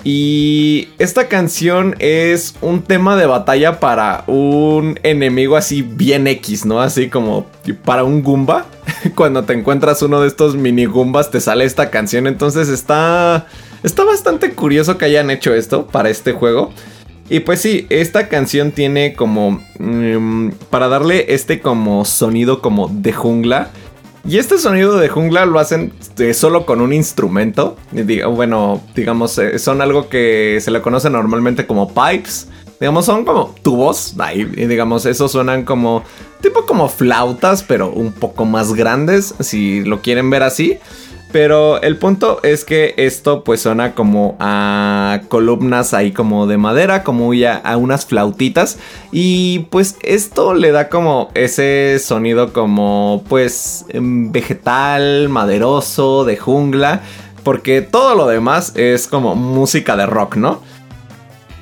Y 0.04 0.88
esta 0.98 1.28
canción 1.28 1.96
es 1.98 2.54
un 2.60 2.82
tema 2.82 3.16
de 3.16 3.26
batalla 3.26 3.80
para 3.80 4.24
un 4.26 4.98
enemigo 5.02 5.56
así 5.56 5.82
bien 5.82 6.26
X, 6.26 6.64
¿no? 6.64 6.80
Así 6.80 7.08
como 7.08 7.46
para 7.84 8.04
un 8.04 8.22
Goomba. 8.22 8.66
Cuando 9.14 9.44
te 9.44 9.54
encuentras 9.54 10.02
uno 10.02 10.20
de 10.20 10.28
estos 10.28 10.54
mini 10.54 10.86
Goombas 10.86 11.30
te 11.30 11.40
sale 11.40 11.64
esta 11.64 11.90
canción. 11.90 12.26
Entonces 12.26 12.68
está... 12.68 13.46
Está 13.82 14.02
bastante 14.04 14.54
curioso 14.54 14.98
que 14.98 15.04
hayan 15.04 15.30
hecho 15.30 15.54
esto 15.54 15.86
para 15.86 16.10
este 16.10 16.32
juego. 16.32 16.72
Y 17.30 17.40
pues 17.40 17.60
sí, 17.60 17.86
esta 17.90 18.28
canción 18.28 18.72
tiene 18.72 19.14
como... 19.14 19.62
Mm, 19.78 20.50
para 20.70 20.88
darle 20.88 21.34
este 21.34 21.60
como 21.60 22.04
sonido 22.04 22.60
como 22.60 22.88
de 22.88 23.12
jungla. 23.12 23.70
Y 24.28 24.36
este 24.36 24.58
sonido 24.58 24.98
de 24.98 25.08
jungla 25.08 25.46
lo 25.46 25.58
hacen 25.58 25.90
eh, 26.18 26.34
solo 26.34 26.66
con 26.66 26.82
un 26.82 26.92
instrumento. 26.92 27.78
Bueno, 28.30 28.82
digamos, 28.94 29.38
eh, 29.38 29.58
son 29.58 29.80
algo 29.80 30.10
que 30.10 30.58
se 30.60 30.70
le 30.70 30.82
conoce 30.82 31.08
normalmente 31.08 31.66
como 31.66 31.88
pipes. 31.94 32.46
Digamos, 32.78 33.06
son 33.06 33.24
como 33.24 33.54
tubos. 33.62 34.14
y 34.34 34.44
digamos, 34.66 35.06
esos 35.06 35.32
suenan 35.32 35.64
como... 35.64 36.04
Tipo 36.42 36.66
como 36.66 36.90
flautas, 36.90 37.62
pero 37.62 37.90
un 37.90 38.12
poco 38.12 38.44
más 38.44 38.74
grandes, 38.74 39.34
si 39.40 39.80
lo 39.80 40.02
quieren 40.02 40.28
ver 40.28 40.42
así. 40.42 40.78
Pero 41.30 41.82
el 41.82 41.98
punto 41.98 42.40
es 42.42 42.64
que 42.64 42.94
esto 42.96 43.44
pues 43.44 43.60
suena 43.60 43.94
como 43.94 44.36
a 44.40 45.20
columnas 45.28 45.92
ahí 45.92 46.10
como 46.12 46.46
de 46.46 46.56
madera, 46.56 47.04
como 47.04 47.34
ya 47.34 47.56
a 47.56 47.76
unas 47.76 48.06
flautitas. 48.06 48.78
Y 49.12 49.60
pues 49.70 49.96
esto 50.02 50.54
le 50.54 50.72
da 50.72 50.88
como 50.88 51.30
ese 51.34 51.98
sonido 51.98 52.54
como 52.54 53.24
pues 53.28 53.84
em, 53.90 54.32
vegetal, 54.32 55.28
maderoso, 55.28 56.24
de 56.24 56.38
jungla. 56.38 57.02
Porque 57.44 57.82
todo 57.82 58.14
lo 58.14 58.26
demás 58.26 58.72
es 58.74 59.06
como 59.06 59.34
música 59.34 59.96
de 59.96 60.06
rock, 60.06 60.36
¿no? 60.36 60.62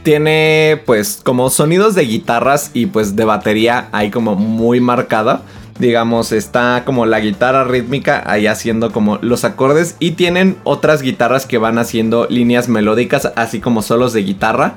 Tiene 0.04 0.80
pues 0.86 1.20
como 1.24 1.50
sonidos 1.50 1.96
de 1.96 2.02
guitarras 2.02 2.70
y 2.72 2.86
pues 2.86 3.16
de 3.16 3.24
batería 3.24 3.88
ahí 3.90 4.12
como 4.12 4.36
muy 4.36 4.80
marcada 4.80 5.42
digamos, 5.78 6.32
está 6.32 6.82
como 6.84 7.06
la 7.06 7.20
guitarra 7.20 7.64
rítmica 7.64 8.22
ahí 8.26 8.46
haciendo 8.46 8.92
como 8.92 9.18
los 9.20 9.44
acordes 9.44 9.96
y 9.98 10.12
tienen 10.12 10.56
otras 10.64 11.02
guitarras 11.02 11.46
que 11.46 11.58
van 11.58 11.78
haciendo 11.78 12.26
líneas 12.30 12.68
melódicas, 12.68 13.32
así 13.36 13.60
como 13.60 13.82
solos 13.82 14.12
de 14.12 14.22
guitarra. 14.22 14.76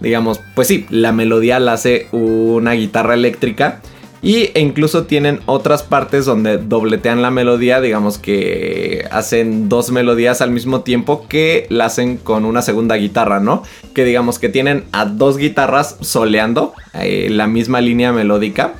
Digamos, 0.00 0.40
pues 0.54 0.68
sí, 0.68 0.86
la 0.88 1.12
melodía 1.12 1.60
la 1.60 1.74
hace 1.74 2.08
una 2.12 2.72
guitarra 2.72 3.14
eléctrica. 3.14 3.80
Y 4.22 4.50
e 4.52 4.60
incluso 4.60 5.04
tienen 5.04 5.40
otras 5.46 5.82
partes 5.82 6.26
donde 6.26 6.58
dobletean 6.58 7.22
la 7.22 7.30
melodía, 7.30 7.80
digamos 7.80 8.18
que 8.18 9.06
hacen 9.10 9.70
dos 9.70 9.90
melodías 9.92 10.42
al 10.42 10.50
mismo 10.50 10.82
tiempo 10.82 11.26
que 11.26 11.66
la 11.70 11.86
hacen 11.86 12.18
con 12.18 12.44
una 12.44 12.60
segunda 12.60 12.96
guitarra, 12.96 13.40
¿no? 13.40 13.62
Que 13.94 14.04
digamos 14.04 14.38
que 14.38 14.50
tienen 14.50 14.84
a 14.92 15.06
dos 15.06 15.38
guitarras 15.38 15.96
soleando 16.02 16.74
eh, 16.92 17.28
la 17.30 17.46
misma 17.46 17.80
línea 17.80 18.12
melódica 18.12 18.74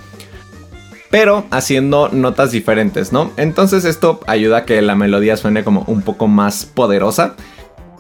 pero 1.11 1.45
haciendo 1.51 2.09
notas 2.09 2.53
diferentes, 2.53 3.13
¿no? 3.13 3.33
Entonces 3.37 3.85
esto 3.85 4.21
ayuda 4.27 4.59
a 4.59 4.65
que 4.65 4.81
la 4.81 4.95
melodía 4.95 5.37
suene 5.37 5.65
como 5.65 5.85
un 5.89 6.03
poco 6.03 6.29
más 6.29 6.65
poderosa. 6.65 7.35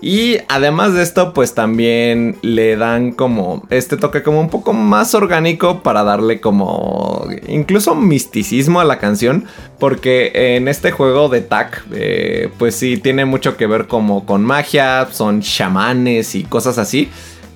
Y 0.03 0.39
además 0.49 0.95
de 0.95 1.03
esto, 1.03 1.35
pues 1.35 1.53
también 1.53 2.39
le 2.41 2.77
dan 2.77 3.13
como 3.13 3.67
este 3.69 3.99
toque 3.99 4.23
como 4.23 4.41
un 4.41 4.49
poco 4.49 4.73
más 4.73 5.15
orgánico 5.15 5.83
para 5.83 6.05
darle 6.05 6.41
como 6.41 7.27
incluso 7.47 7.95
misticismo 7.95 8.81
a 8.81 8.85
la 8.85 8.99
canción. 8.99 9.45
Porque 9.79 10.57
en 10.57 10.69
este 10.69 10.91
juego 10.91 11.29
de 11.29 11.43
TAC, 11.43 11.85
eh, 11.93 12.49
pues 12.59 12.77
sí, 12.77 12.97
tiene 12.97 13.27
mucho 13.27 13.59
que 13.59 13.67
ver 13.67 13.89
como 13.89 14.25
con 14.25 14.43
magia, 14.43 15.07
son 15.11 15.43
chamanes 15.43 16.35
y 16.35 16.45
cosas 16.45 16.79
así. 16.79 17.11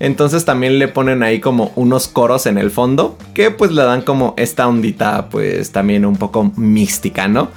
Entonces 0.04 0.44
también 0.44 0.78
le 0.78 0.86
ponen 0.86 1.22
ahí 1.22 1.40
como 1.40 1.72
unos 1.76 2.08
coros 2.08 2.44
en 2.44 2.58
el 2.58 2.70
fondo 2.70 3.16
que 3.32 3.50
pues 3.50 3.70
le 3.70 3.82
dan 3.84 4.02
como 4.02 4.34
esta 4.36 4.68
ondita 4.68 5.30
pues 5.30 5.72
también 5.72 6.04
un 6.04 6.16
poco 6.16 6.52
mística, 6.56 7.26
¿no? 7.26 7.48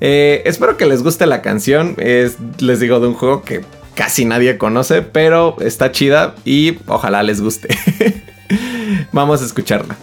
Eh, 0.00 0.40
espero 0.46 0.78
que 0.78 0.86
les 0.86 1.02
guste 1.02 1.26
la 1.26 1.42
canción. 1.42 1.94
Es, 1.98 2.38
les 2.58 2.80
digo, 2.80 3.00
de 3.00 3.08
un 3.08 3.12
juego 3.12 3.42
que 3.42 3.60
casi 3.94 4.24
nadie 4.24 4.56
conoce, 4.56 5.02
pero 5.02 5.56
está 5.60 5.92
chida 5.92 6.34
y 6.46 6.78
ojalá 6.86 7.22
les 7.22 7.42
guste. 7.42 7.68
Vamos 9.12 9.42
a 9.42 9.44
escucharla. 9.44 9.94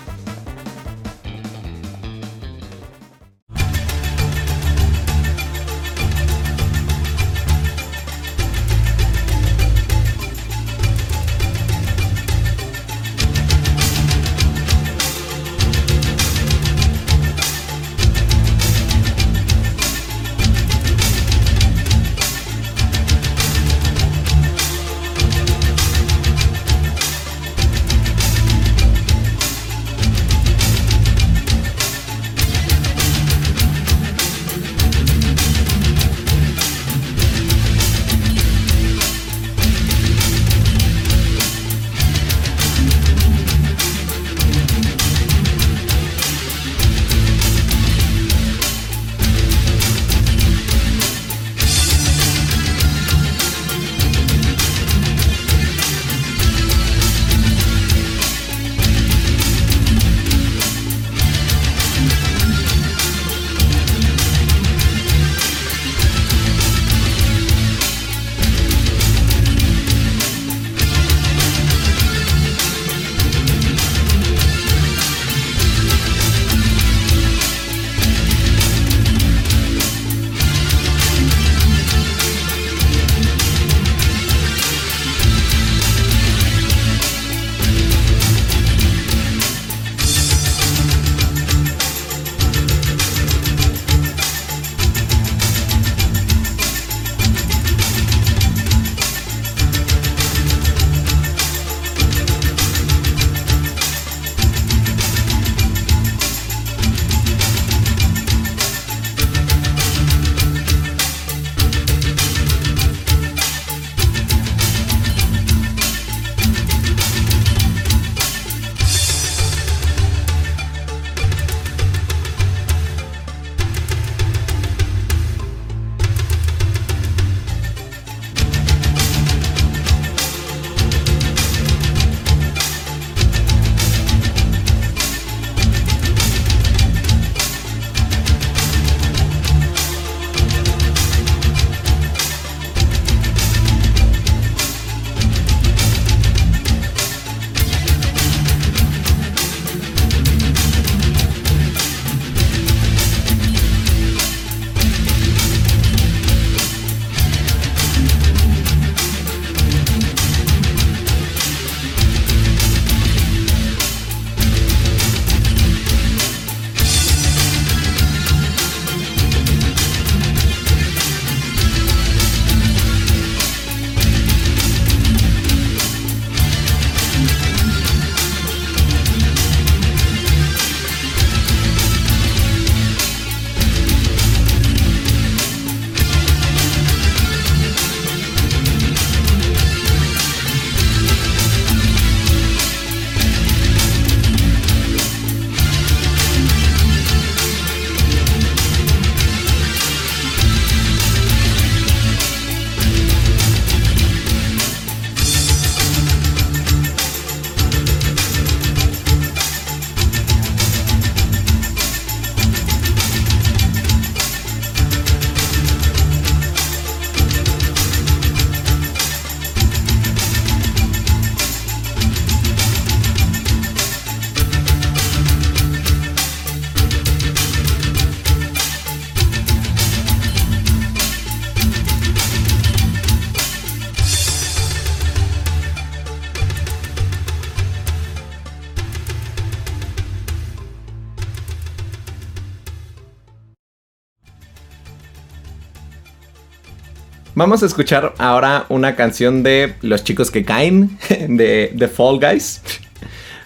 Vamos 247.42 247.63
a 247.63 247.65
escuchar 247.65 248.13
ahora 248.19 248.67
una 248.69 248.96
canción 248.96 249.42
de 249.42 249.73
Los 249.81 250.04
chicos 250.04 250.29
que 250.29 250.46
caen, 250.46 251.00
de, 251.27 251.71
de 251.73 251.87
Fall 251.87 252.19
Guys. 252.19 252.62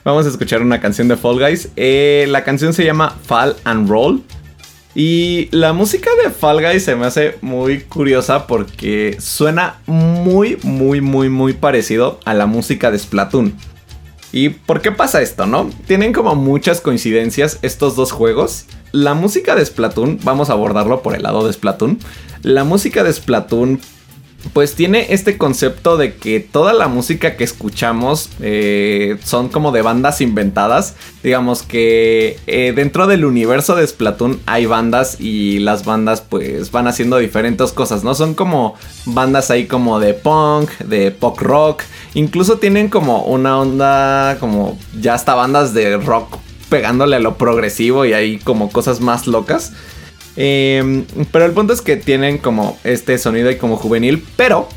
Vamos 0.04 0.26
a 0.26 0.30
escuchar 0.32 0.62
una 0.62 0.82
canción 0.82 1.08
de 1.08 1.16
Fall 1.16 1.40
Guys. 1.40 1.70
Eh, 1.78 2.26
la 2.28 2.44
canción 2.44 2.74
se 2.74 2.84
llama 2.84 3.18
Fall 3.26 3.56
and 3.64 3.90
Roll. 3.90 4.22
Y 4.96 5.48
la 5.52 5.72
música 5.72 6.10
de 6.22 6.30
Fall 6.30 6.62
Guys 6.62 6.84
se 6.84 6.98
me 6.98 7.06
hace 7.06 7.38
muy 7.40 7.84
curiosa 7.84 8.48
porque 8.48 9.16
suena 9.22 9.78
muy, 9.86 10.58
muy, 10.64 11.00
muy, 11.00 11.30
muy 11.30 11.54
parecido 11.54 12.20
a 12.26 12.34
la 12.34 12.48
música 12.48 12.92
de 12.92 13.00
Splatoon. 13.00 13.56
¿Y 14.36 14.50
por 14.50 14.82
qué 14.82 14.92
pasa 14.92 15.22
esto, 15.22 15.46
no? 15.46 15.70
Tienen 15.88 16.12
como 16.12 16.36
muchas 16.36 16.82
coincidencias 16.82 17.58
estos 17.62 17.96
dos 17.96 18.12
juegos. 18.12 18.66
La 18.92 19.14
música 19.14 19.56
de 19.56 19.66
Splatoon, 19.66 20.20
vamos 20.24 20.50
a 20.50 20.54
abordarlo 20.54 21.02
por 21.02 21.16
el 21.16 21.24
lado 21.24 21.48
de 21.48 21.54
Splatoon. 21.54 22.00
La 22.42 22.66
música 22.66 23.06
de 23.06 23.14
Splatoon 23.14 23.80
pues 24.54 24.76
tiene 24.76 25.08
este 25.10 25.38
concepto 25.38 25.98
de 25.98 26.16
que 26.16 26.40
toda 26.40 26.74
la 26.74 26.88
música 26.88 27.36
que 27.36 27.44
escuchamos 27.44 28.30
eh, 28.42 29.18
son 29.24 29.50
como 29.50 29.72
de 29.72 29.82
bandas 29.82 30.22
inventadas. 30.22 30.96
Digamos 31.24 31.64
que 31.64 32.40
eh, 32.48 32.74
dentro 32.76 33.08
del 33.08 33.26
universo 33.26 33.76
de 33.76 33.86
Splatoon 33.86 34.40
hay 34.46 34.66
bandas 34.66 35.20
y 35.20 35.60
las 35.60 35.86
bandas 35.86 36.22
pues 36.22 36.72
van 36.72 36.88
haciendo 36.88 37.18
diferentes 37.18 37.72
cosas, 37.72 38.04
¿no? 38.04 38.16
Son 38.16 38.34
como 38.34 38.76
bandas 39.06 39.52
ahí 39.52 39.66
como 39.66 40.00
de 40.00 40.14
punk, 40.14 40.70
de 40.80 41.12
pop 41.12 41.40
rock. 41.40 41.84
Incluso 42.14 42.58
tienen 42.58 42.90
como 42.90 43.24
una 43.24 43.60
onda 43.60 44.38
como 44.40 44.78
ya 45.00 45.16
hasta 45.16 45.36
bandas 45.36 45.74
de 45.74 45.98
rock 45.98 46.38
pegándole 46.70 47.16
a 47.16 47.20
lo 47.20 47.38
progresivo 47.38 48.06
y 48.06 48.14
hay 48.14 48.38
como 48.40 48.72
cosas 48.72 49.00
más 49.02 49.28
locas. 49.28 49.74
Em, 50.38 51.06
pero 51.32 51.46
el 51.46 51.52
punto 51.52 51.74
es 51.74 51.82
que 51.82 51.96
tienen 51.96 52.38
como 52.38 52.78
este 52.84 53.18
sonido 53.18 53.50
y 53.52 53.58
como 53.58 53.78
juvenil, 53.78 54.24
pero 54.36 54.68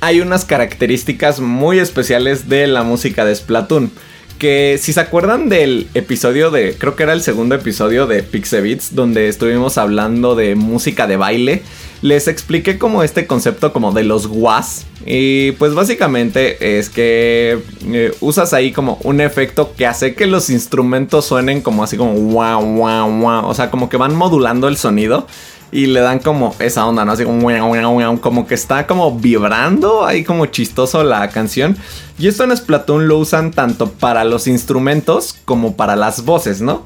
hay 0.00 0.20
unas 0.20 0.44
características 0.44 1.40
muy 1.40 1.78
especiales 1.78 2.48
de 2.48 2.66
la 2.66 2.82
música 2.82 3.24
de 3.24 3.34
Splatoon. 3.34 3.90
Que 4.38 4.78
si 4.80 4.92
se 4.92 5.00
acuerdan 5.00 5.48
del 5.48 5.88
episodio 5.94 6.50
de, 6.50 6.76
creo 6.76 6.96
que 6.96 7.04
era 7.04 7.12
el 7.12 7.22
segundo 7.22 7.54
episodio 7.54 8.06
de 8.06 8.22
Pixebits, 8.22 8.94
donde 8.94 9.28
estuvimos 9.28 9.78
hablando 9.78 10.34
de 10.34 10.54
música 10.54 11.06
de 11.06 11.16
baile, 11.16 11.62
les 12.02 12.28
expliqué 12.28 12.78
como 12.78 13.02
este 13.02 13.26
concepto 13.26 13.72
como 13.72 13.92
de 13.92 14.04
los 14.04 14.26
was. 14.30 14.86
Y 15.06 15.52
pues 15.52 15.74
básicamente 15.74 16.78
es 16.78 16.90
que 16.90 17.58
eh, 17.86 18.14
usas 18.20 18.52
ahí 18.52 18.72
como 18.72 18.98
un 19.04 19.20
efecto 19.20 19.72
que 19.76 19.86
hace 19.86 20.14
que 20.14 20.26
los 20.26 20.50
instrumentos 20.50 21.24
suenen 21.24 21.60
como 21.60 21.84
así 21.84 21.96
como 21.96 22.12
wow, 22.12 22.60
wow, 22.60 23.10
wow. 23.10 23.46
O 23.46 23.54
sea, 23.54 23.70
como 23.70 23.88
que 23.88 23.96
van 23.96 24.14
modulando 24.14 24.68
el 24.68 24.76
sonido 24.76 25.26
y 25.74 25.86
le 25.86 25.98
dan 25.98 26.20
como 26.20 26.54
esa 26.60 26.86
onda, 26.86 27.04
¿no? 27.04 27.10
Así 27.10 27.24
como 27.24 28.20
como 28.20 28.46
que 28.46 28.54
está 28.54 28.86
como 28.86 29.18
vibrando, 29.18 30.06
ahí 30.06 30.22
como 30.22 30.46
chistoso 30.46 31.02
la 31.02 31.28
canción. 31.30 31.76
Y 32.16 32.28
esto 32.28 32.44
en 32.44 32.56
Splatoon 32.56 33.08
lo 33.08 33.18
usan 33.18 33.50
tanto 33.50 33.90
para 33.90 34.22
los 34.22 34.46
instrumentos 34.46 35.34
como 35.44 35.74
para 35.76 35.96
las 35.96 36.24
voces, 36.24 36.60
¿no? 36.60 36.84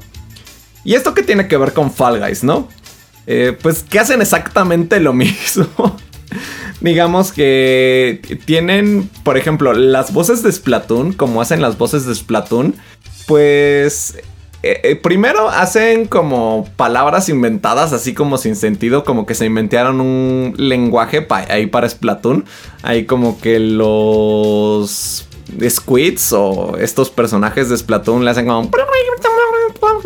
¿Y 0.83 0.95
esto 0.95 1.13
qué 1.13 1.21
tiene 1.21 1.47
que 1.47 1.55
ver 1.55 1.73
con 1.73 1.91
Fall 1.93 2.19
Guys, 2.19 2.43
no? 2.43 2.67
Eh, 3.27 3.55
pues 3.61 3.83
que 3.83 3.99
hacen 3.99 4.23
exactamente 4.23 4.99
lo 4.99 5.13
mismo. 5.13 5.95
Digamos 6.81 7.31
que 7.31 8.39
tienen, 8.45 9.07
por 9.21 9.37
ejemplo, 9.37 9.73
las 9.73 10.13
voces 10.13 10.41
de 10.41 10.51
Splatoon, 10.51 11.13
como 11.13 11.41
hacen 11.41 11.61
las 11.61 11.77
voces 11.77 12.07
de 12.07 12.15
Splatoon, 12.15 12.73
pues 13.27 14.15
eh, 14.61 14.81
eh, 14.83 14.95
primero 14.95 15.49
hacen 15.49 16.05
como 16.05 16.67
palabras 16.75 17.29
inventadas, 17.29 17.93
así 17.93 18.13
como 18.13 18.37
sin 18.37 18.55
sentido, 18.55 19.05
como 19.05 19.25
que 19.25 19.33
se 19.33 19.45
inventaron 19.45 20.01
un 20.01 20.53
lenguaje 20.57 21.25
ahí 21.49 21.67
para 21.67 21.87
Splatoon. 21.87 22.45
Ahí 22.83 23.05
como 23.05 23.39
que 23.39 23.59
los 23.59 25.27
squids 25.67 26.33
o 26.33 26.77
estos 26.77 27.09
personajes 27.09 27.69
de 27.69 27.77
Splatoon 27.77 28.25
le 28.25 28.31
hacen 28.31 28.47
como... 28.47 28.69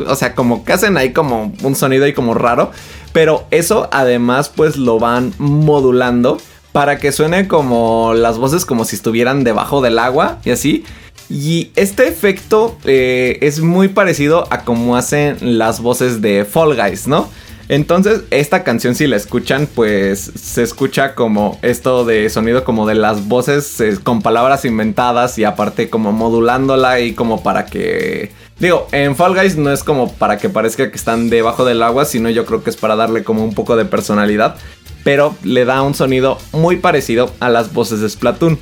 O 0.08 0.16
sea, 0.16 0.36
como 0.36 0.64
que 0.64 0.74
hacen 0.74 0.97
ahí 0.97 1.14
como 1.14 1.54
un 1.64 1.76
sonido 1.76 2.06
ahí 2.06 2.14
como 2.14 2.34
raro. 2.36 2.72
Pero 3.12 3.45
eso 3.51 3.89
además 3.91 4.49
pues 4.49 4.78
lo 4.78 4.99
van 4.99 5.34
modulando 5.38 6.38
para 6.72 6.97
que 6.97 7.12
suene 7.12 7.47
como 7.47 8.14
las 8.16 8.38
voces 8.38 8.66
como 8.66 8.86
si 8.86 8.95
estuvieran 8.95 9.43
debajo 9.43 9.82
del 9.82 9.97
agua 9.99 10.39
y 10.43 10.51
así. 10.51 10.84
Y 11.30 11.72
este 11.76 12.08
efecto 12.08 12.78
eh, 12.86 13.40
es 13.42 13.60
muy 13.60 13.88
parecido 13.88 14.48
a 14.52 14.64
como 14.64 14.96
hacen 14.98 15.58
las 15.58 15.82
voces 15.82 16.22
de 16.22 16.46
Fall 16.46 16.76
Guys, 16.76 17.08
¿no? 17.08 17.30
Entonces, 17.70 18.24
esta 18.30 18.64
canción, 18.64 18.94
si 18.94 19.08
la 19.08 19.16
escuchan, 19.16 19.68
pues 19.74 20.32
se 20.36 20.64
escucha 20.64 21.16
como 21.16 21.60
esto 21.62 22.04
de 22.04 22.30
sonido 22.30 22.66
como 22.66 22.86
de 22.86 22.96
las 22.96 23.28
voces 23.28 23.80
eh, 23.80 23.98
con 24.04 24.22
palabras 24.22 24.66
inventadas 24.66 25.38
y 25.40 25.46
aparte 25.46 25.90
como 25.90 26.12
modulándola 26.12 27.00
y 27.00 27.14
como 27.14 27.42
para 27.42 27.66
que 27.66 28.32
Digo, 28.60 28.88
en 28.92 29.16
Fall 29.16 29.34
Guys 29.34 29.58
no 29.58 29.72
es 29.72 29.84
como 29.84 30.14
para 30.14 30.38
que 30.38 30.48
parezca 30.50 30.90
que 30.90 30.96
están 30.96 31.30
debajo 31.30 31.66
del 31.66 31.82
agua, 31.82 32.06
sino 32.06 32.30
yo 32.30 32.46
creo 32.46 32.64
que 32.64 32.70
es 32.70 32.78
para 32.78 32.96
darle 32.96 33.24
como 33.24 33.44
un 33.44 33.54
poco 33.54 33.76
de 33.76 33.86
personalidad. 33.86 34.56
Pero 35.04 35.36
le 35.44 35.66
da 35.66 35.82
un 35.82 35.96
sonido 35.96 36.38
muy 36.54 36.78
parecido 36.78 37.32
a 37.40 37.50
las 37.50 37.74
voces 37.74 38.00
de 38.00 38.10
Splatoon. 38.10 38.58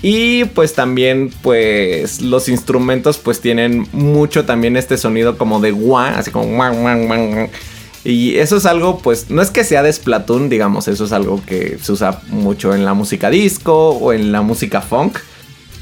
Y 0.00 0.44
pues 0.44 0.74
también 0.74 1.32
pues 1.42 2.20
los 2.20 2.48
instrumentos 2.48 3.18
pues 3.18 3.40
tienen 3.40 3.86
mucho 3.92 4.44
también 4.44 4.76
este 4.76 4.96
sonido 4.96 5.36
como 5.36 5.60
de 5.60 5.72
wah, 5.72 6.10
así 6.10 6.30
como 6.30 6.56
wah, 6.56 6.70
wah, 6.70 6.96
wah, 6.96 7.48
Y 8.04 8.36
eso 8.36 8.58
es 8.58 8.66
algo 8.66 8.98
pues 8.98 9.28
no 9.28 9.42
es 9.42 9.50
que 9.50 9.64
sea 9.64 9.82
de 9.82 9.92
Splatoon, 9.92 10.48
digamos, 10.48 10.86
eso 10.86 11.04
es 11.04 11.12
algo 11.12 11.42
que 11.44 11.78
se 11.82 11.92
usa 11.92 12.22
mucho 12.28 12.74
en 12.74 12.84
la 12.84 12.94
música 12.94 13.28
disco 13.28 13.90
o 13.90 14.12
en 14.12 14.30
la 14.30 14.42
música 14.42 14.80
funk. 14.80 15.18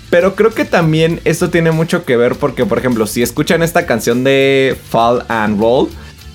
Pero 0.08 0.34
creo 0.34 0.54
que 0.54 0.64
también 0.64 1.20
esto 1.24 1.50
tiene 1.50 1.72
mucho 1.72 2.04
que 2.04 2.16
ver 2.16 2.36
porque, 2.36 2.64
por 2.64 2.78
ejemplo, 2.78 3.06
si 3.06 3.22
escuchan 3.22 3.62
esta 3.62 3.86
canción 3.86 4.22
de 4.24 4.76
Fall 4.90 5.24
and 5.28 5.60
Roll, 5.60 5.88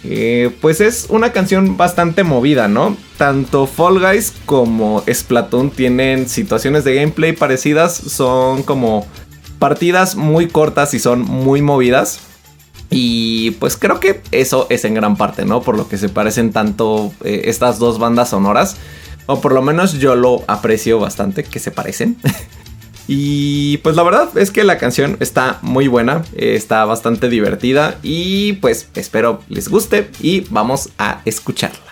eh, 0.03 0.55
pues 0.61 0.81
es 0.81 1.07
una 1.09 1.31
canción 1.31 1.77
bastante 1.77 2.23
movida, 2.23 2.67
¿no? 2.67 2.97
Tanto 3.17 3.67
Fall 3.67 3.99
Guys 3.99 4.33
como 4.45 5.03
Splatoon 5.11 5.69
tienen 5.69 6.27
situaciones 6.27 6.83
de 6.83 6.95
gameplay 6.95 7.33
parecidas, 7.33 7.95
son 7.95 8.63
como 8.63 9.05
partidas 9.59 10.15
muy 10.15 10.47
cortas 10.47 10.93
y 10.93 10.99
son 10.99 11.21
muy 11.21 11.61
movidas. 11.61 12.19
Y 12.89 13.51
pues 13.51 13.77
creo 13.77 13.99
que 13.99 14.21
eso 14.31 14.67
es 14.69 14.83
en 14.83 14.95
gran 14.95 15.15
parte, 15.15 15.45
¿no? 15.45 15.61
Por 15.61 15.77
lo 15.77 15.87
que 15.87 15.97
se 15.97 16.09
parecen 16.09 16.51
tanto 16.51 17.13
eh, 17.23 17.43
estas 17.45 17.79
dos 17.79 17.99
bandas 17.99 18.29
sonoras. 18.29 18.75
O 19.27 19.39
por 19.39 19.53
lo 19.53 19.61
menos 19.61 19.93
yo 19.93 20.15
lo 20.15 20.43
aprecio 20.47 20.99
bastante, 20.99 21.43
que 21.43 21.59
se 21.59 21.71
parecen. 21.71 22.17
Y 23.13 23.75
pues 23.79 23.97
la 23.97 24.03
verdad 24.03 24.37
es 24.37 24.51
que 24.51 24.63
la 24.63 24.77
canción 24.77 25.17
está 25.19 25.59
muy 25.61 25.89
buena, 25.89 26.23
está 26.33 26.85
bastante 26.85 27.27
divertida 27.27 27.97
y 28.03 28.53
pues 28.53 28.87
espero 28.95 29.41
les 29.49 29.67
guste 29.67 30.09
y 30.21 30.45
vamos 30.49 30.91
a 30.97 31.21
escucharla. 31.25 31.90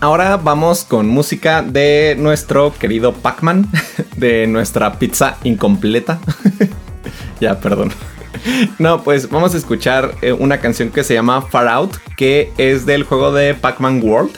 Ahora 0.00 0.36
vamos 0.36 0.84
con 0.84 1.08
música 1.08 1.62
de 1.62 2.16
nuestro 2.18 2.72
querido 2.72 3.12
Pac-Man, 3.12 3.68
de 4.16 4.46
nuestra 4.46 4.98
pizza 4.98 5.36
incompleta. 5.44 6.18
ya, 7.40 7.60
perdón. 7.60 7.92
No, 8.78 9.02
pues 9.02 9.28
vamos 9.28 9.54
a 9.54 9.58
escuchar 9.58 10.14
eh, 10.22 10.32
una 10.32 10.58
canción 10.58 10.90
que 10.90 11.04
se 11.04 11.14
llama 11.14 11.42
Far 11.42 11.68
Out, 11.68 11.96
que 12.16 12.52
es 12.56 12.86
del 12.86 13.04
juego 13.04 13.32
de 13.32 13.54
Pac-Man 13.54 14.00
World. 14.02 14.30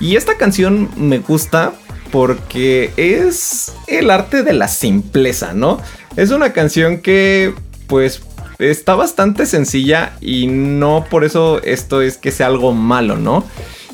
Y 0.00 0.16
esta 0.16 0.36
canción 0.36 0.88
me 0.96 1.18
gusta 1.18 1.72
porque 2.10 2.92
es 2.96 3.72
el 3.86 4.10
arte 4.10 4.42
de 4.42 4.54
la 4.54 4.68
simpleza, 4.68 5.52
¿no? 5.52 5.80
Es 6.16 6.30
una 6.30 6.52
canción 6.52 6.98
que 6.98 7.54
pues 7.86 8.22
está 8.58 8.94
bastante 8.94 9.46
sencilla 9.46 10.12
y 10.20 10.46
no 10.46 11.06
por 11.10 11.24
eso 11.24 11.62
esto 11.62 12.02
es 12.02 12.16
que 12.16 12.30
sea 12.30 12.46
algo 12.46 12.72
malo, 12.72 13.16
¿no? 13.16 13.44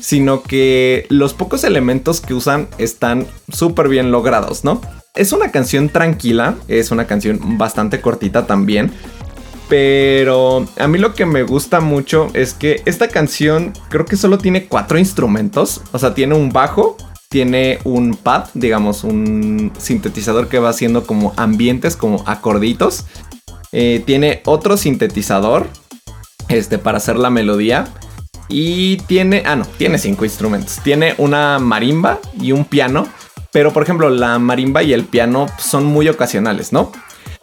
Sino 0.07 0.41
que 0.41 1.05
los 1.09 1.33
pocos 1.33 1.65
elementos 1.65 2.21
que 2.21 2.33
usan 2.33 2.69
están 2.77 3.27
súper 3.51 3.89
bien 3.89 4.09
logrados, 4.09 4.63
¿no? 4.63 4.79
Es 5.15 5.33
una 5.33 5.51
canción 5.51 5.89
tranquila, 5.89 6.55
es 6.69 6.91
una 6.91 7.07
canción 7.07 7.57
bastante 7.57 7.99
cortita 7.99 8.47
también, 8.47 8.93
pero 9.69 10.65
a 10.79 10.87
mí 10.87 10.97
lo 10.97 11.13
que 11.13 11.25
me 11.25 11.43
gusta 11.43 11.81
mucho 11.81 12.27
es 12.33 12.53
que 12.53 12.81
esta 12.85 13.09
canción 13.09 13.73
creo 13.89 14.05
que 14.05 14.15
solo 14.15 14.37
tiene 14.37 14.65
cuatro 14.67 14.97
instrumentos. 14.97 15.81
O 15.91 15.99
sea, 15.99 16.13
tiene 16.13 16.35
un 16.35 16.51
bajo, 16.51 16.95
tiene 17.29 17.79
un 17.83 18.15
pad, 18.15 18.45
digamos, 18.53 19.03
un 19.03 19.73
sintetizador 19.77 20.47
que 20.47 20.59
va 20.59 20.69
haciendo 20.69 21.05
como 21.05 21.33
ambientes, 21.35 21.97
como 21.97 22.23
acorditos. 22.25 23.05
Eh, 23.73 24.01
tiene 24.05 24.41
otro 24.45 24.77
sintetizador, 24.77 25.67
este, 26.47 26.77
para 26.77 26.97
hacer 26.97 27.17
la 27.17 27.29
melodía. 27.29 27.89
Y 28.49 28.97
tiene, 29.07 29.43
ah, 29.45 29.55
no, 29.55 29.65
tiene 29.65 29.97
cinco 29.97 30.25
instrumentos. 30.25 30.79
Tiene 30.83 31.15
una 31.17 31.59
marimba 31.59 32.19
y 32.39 32.51
un 32.51 32.65
piano. 32.65 33.07
Pero, 33.51 33.73
por 33.73 33.83
ejemplo, 33.83 34.09
la 34.09 34.39
marimba 34.39 34.83
y 34.83 34.93
el 34.93 35.05
piano 35.05 35.47
son 35.57 35.85
muy 35.85 36.07
ocasionales, 36.09 36.71
¿no? 36.71 36.91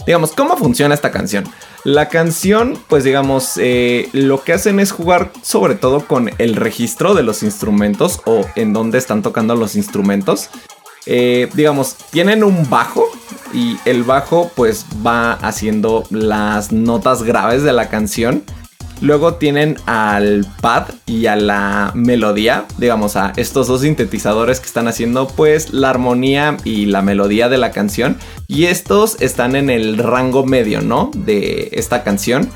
Digamos, 0.06 0.32
¿cómo 0.32 0.56
funciona 0.56 0.94
esta 0.94 1.10
canción? 1.10 1.44
La 1.84 2.08
canción, 2.08 2.78
pues 2.88 3.04
digamos, 3.04 3.54
eh, 3.56 4.08
lo 4.12 4.42
que 4.42 4.52
hacen 4.52 4.80
es 4.80 4.92
jugar 4.92 5.30
sobre 5.42 5.74
todo 5.74 6.06
con 6.06 6.30
el 6.38 6.56
registro 6.56 7.14
de 7.14 7.22
los 7.22 7.42
instrumentos 7.42 8.20
o 8.26 8.44
en 8.54 8.72
dónde 8.72 8.98
están 8.98 9.22
tocando 9.22 9.54
los 9.54 9.76
instrumentos. 9.76 10.50
Eh, 11.06 11.48
digamos, 11.54 11.96
tienen 12.10 12.44
un 12.44 12.68
bajo 12.68 13.06
y 13.52 13.76
el 13.84 14.02
bajo 14.02 14.50
pues 14.54 14.86
va 15.06 15.34
haciendo 15.34 16.04
las 16.10 16.72
notas 16.72 17.22
graves 17.22 17.62
de 17.62 17.72
la 17.72 17.88
canción 17.88 18.44
Luego 19.00 19.34
tienen 19.34 19.76
al 19.86 20.46
pad 20.60 20.86
y 21.06 21.26
a 21.26 21.36
la 21.36 21.90
melodía, 21.94 22.64
digamos 22.78 23.16
a 23.16 23.32
estos 23.36 23.66
dos 23.66 23.82
sintetizadores 23.82 24.60
que 24.60 24.66
están 24.66 24.88
haciendo 24.88 25.28
pues 25.28 25.72
la 25.72 25.90
armonía 25.90 26.56
y 26.64 26.86
la 26.86 27.02
melodía 27.02 27.48
de 27.48 27.58
la 27.58 27.70
canción. 27.70 28.16
Y 28.46 28.66
estos 28.66 29.20
están 29.20 29.56
en 29.56 29.68
el 29.68 29.98
rango 29.98 30.46
medio, 30.46 30.80
¿no? 30.80 31.10
De 31.14 31.70
esta 31.72 32.02
canción. 32.02 32.50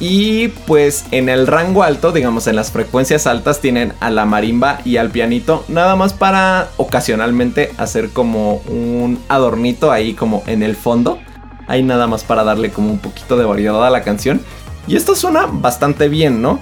Y 0.00 0.48
pues 0.66 1.06
en 1.10 1.28
el 1.28 1.46
rango 1.46 1.82
alto, 1.82 2.12
digamos 2.12 2.46
en 2.46 2.54
las 2.54 2.70
frecuencias 2.70 3.26
altas, 3.26 3.60
tienen 3.60 3.92
a 4.00 4.10
la 4.10 4.26
marimba 4.26 4.78
y 4.84 4.96
al 4.96 5.10
pianito, 5.10 5.64
nada 5.66 5.96
más 5.96 6.12
para 6.12 6.68
ocasionalmente 6.76 7.72
hacer 7.78 8.10
como 8.10 8.56
un 8.68 9.18
adornito 9.28 9.90
ahí 9.90 10.14
como 10.14 10.44
en 10.46 10.62
el 10.62 10.76
fondo. 10.76 11.18
Ahí 11.66 11.82
nada 11.82 12.06
más 12.06 12.24
para 12.24 12.44
darle 12.44 12.70
como 12.70 12.90
un 12.90 12.98
poquito 12.98 13.36
de 13.36 13.44
variedad 13.44 13.84
a 13.84 13.90
la 13.90 14.02
canción. 14.02 14.40
Y 14.88 14.96
esto 14.96 15.14
suena 15.14 15.46
bastante 15.46 16.08
bien, 16.08 16.42
¿no? 16.42 16.58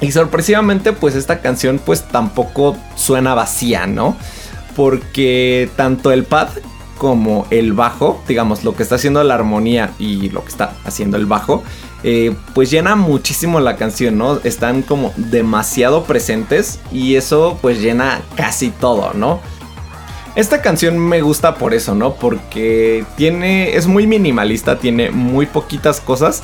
Y 0.00 0.10
sorpresivamente, 0.12 0.92
pues 0.92 1.14
esta 1.14 1.40
canción 1.40 1.80
pues 1.84 2.02
tampoco 2.02 2.76
suena 2.96 3.34
vacía, 3.34 3.86
¿no? 3.86 4.16
Porque 4.74 5.70
tanto 5.76 6.10
el 6.10 6.24
pad 6.24 6.48
como 6.98 7.46
el 7.50 7.72
bajo, 7.72 8.22
digamos, 8.26 8.64
lo 8.64 8.74
que 8.74 8.82
está 8.82 8.94
haciendo 8.94 9.22
la 9.22 9.34
armonía 9.34 9.92
y 9.98 10.30
lo 10.30 10.42
que 10.42 10.50
está 10.50 10.74
haciendo 10.84 11.16
el 11.16 11.26
bajo, 11.26 11.62
eh, 12.02 12.34
pues 12.54 12.70
llena 12.70 12.96
muchísimo 12.96 13.60
la 13.60 13.76
canción, 13.76 14.18
¿no? 14.18 14.40
Están 14.42 14.82
como 14.82 15.12
demasiado 15.16 16.04
presentes 16.04 16.80
y 16.92 17.16
eso 17.16 17.58
pues 17.60 17.80
llena 17.80 18.22
casi 18.36 18.70
todo, 18.70 19.12
¿no? 19.14 19.40
Esta 20.36 20.62
canción 20.62 20.98
me 20.98 21.22
gusta 21.22 21.54
por 21.54 21.74
eso, 21.74 21.94
¿no? 21.94 22.14
Porque 22.14 23.04
tiene, 23.16 23.76
es 23.76 23.86
muy 23.86 24.06
minimalista, 24.06 24.78
tiene 24.78 25.10
muy 25.10 25.46
poquitas 25.46 26.00
cosas, 26.00 26.42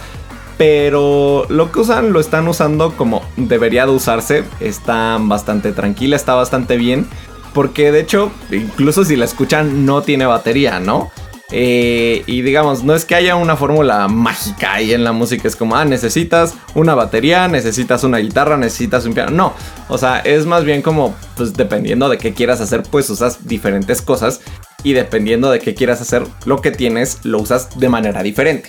pero 0.61 1.46
lo 1.48 1.72
que 1.72 1.80
usan 1.80 2.12
lo 2.12 2.20
están 2.20 2.46
usando 2.46 2.94
como 2.94 3.22
debería 3.38 3.86
de 3.86 3.92
usarse. 3.92 4.44
Está 4.61 5.16
bastante 5.18 5.72
tranquila, 5.72 6.16
está 6.16 6.34
bastante 6.34 6.76
bien. 6.76 7.06
Porque 7.54 7.90
de 7.90 8.00
hecho, 8.00 8.30
incluso 8.50 9.06
si 9.06 9.16
la 9.16 9.24
escuchan, 9.24 9.86
no 9.86 10.02
tiene 10.02 10.26
batería, 10.26 10.78
¿no? 10.78 11.11
Eh, 11.50 12.24
y 12.26 12.42
digamos, 12.42 12.84
no 12.84 12.94
es 12.94 13.06
que 13.06 13.14
haya 13.14 13.36
una 13.36 13.56
fórmula 13.56 14.06
mágica 14.08 14.74
ahí 14.74 14.92
en 14.92 15.02
la 15.02 15.12
música. 15.12 15.48
Es 15.48 15.56
como, 15.56 15.76
ah, 15.76 15.86
necesitas 15.86 16.54
una 16.74 16.94
batería, 16.94 17.48
necesitas 17.48 18.04
una 18.04 18.18
guitarra, 18.18 18.58
necesitas 18.58 19.06
un 19.06 19.14
piano. 19.14 19.30
No, 19.30 19.54
o 19.88 19.96
sea, 19.96 20.18
es 20.18 20.44
más 20.44 20.66
bien 20.66 20.82
como, 20.82 21.14
pues 21.38 21.54
dependiendo 21.54 22.11
de 22.11 22.18
qué 22.18 22.34
quieras 22.34 22.61
hacer, 22.61 22.82
pues 22.82 23.08
usas 23.08 23.48
diferentes 23.48 24.02
cosas. 24.02 24.42
Y 24.82 24.92
dependiendo 24.92 25.50
de 25.50 25.58
qué 25.58 25.72
quieras 25.74 26.02
hacer, 26.02 26.22
lo 26.44 26.61
que 26.61 26.70
tienes, 26.70 27.20
lo 27.22 27.38
usas 27.38 27.78
de 27.80 27.88
manera 27.88 28.22
diferente. 28.22 28.68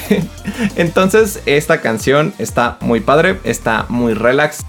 Entonces 0.76 1.42
esta 1.46 1.80
canción 1.80 2.34
está 2.38 2.78
muy 2.80 3.00
padre, 3.00 3.38
está 3.44 3.86
muy 3.88 4.14
relax. 4.14 4.64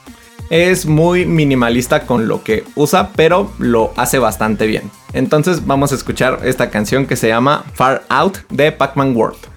Es 0.50 0.86
muy 0.86 1.26
minimalista 1.26 2.06
con 2.06 2.28
lo 2.28 2.44
que 2.44 2.64
usa, 2.76 3.10
pero 3.16 3.52
lo 3.58 3.92
hace 3.96 4.20
bastante 4.20 4.68
bien. 4.68 4.92
Entonces 5.14 5.66
vamos 5.66 5.92
a 5.92 5.96
escuchar 5.96 6.40
esta 6.44 6.70
canción 6.70 7.06
que 7.06 7.16
se 7.16 7.30
llama 7.30 7.64
Far 7.74 8.04
Out 8.10 8.40
de 8.50 8.72
Pac-Man 8.72 9.16
World. 9.16 9.53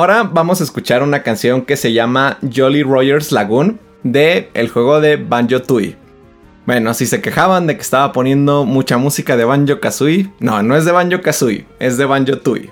Ahora 0.00 0.22
vamos 0.22 0.62
a 0.62 0.64
escuchar 0.64 1.02
una 1.02 1.22
canción 1.22 1.60
que 1.60 1.76
se 1.76 1.92
llama 1.92 2.38
Jolly 2.40 2.82
Rogers 2.82 3.32
Lagoon 3.32 3.78
de 4.02 4.48
el 4.54 4.70
juego 4.70 4.98
de 4.98 5.16
Banjo 5.16 5.60
Tooie. 5.60 5.94
Bueno, 6.64 6.94
si 6.94 7.04
se 7.04 7.20
quejaban 7.20 7.66
de 7.66 7.74
que 7.74 7.82
estaba 7.82 8.10
poniendo 8.10 8.64
mucha 8.64 8.96
música 8.96 9.36
de 9.36 9.44
Banjo 9.44 9.78
Kazooie, 9.78 10.30
no, 10.40 10.62
no 10.62 10.74
es 10.74 10.86
de 10.86 10.92
Banjo 10.92 11.20
Kazooie, 11.20 11.66
es 11.80 11.98
de 11.98 12.06
Banjo 12.06 12.38
Tooie. 12.38 12.70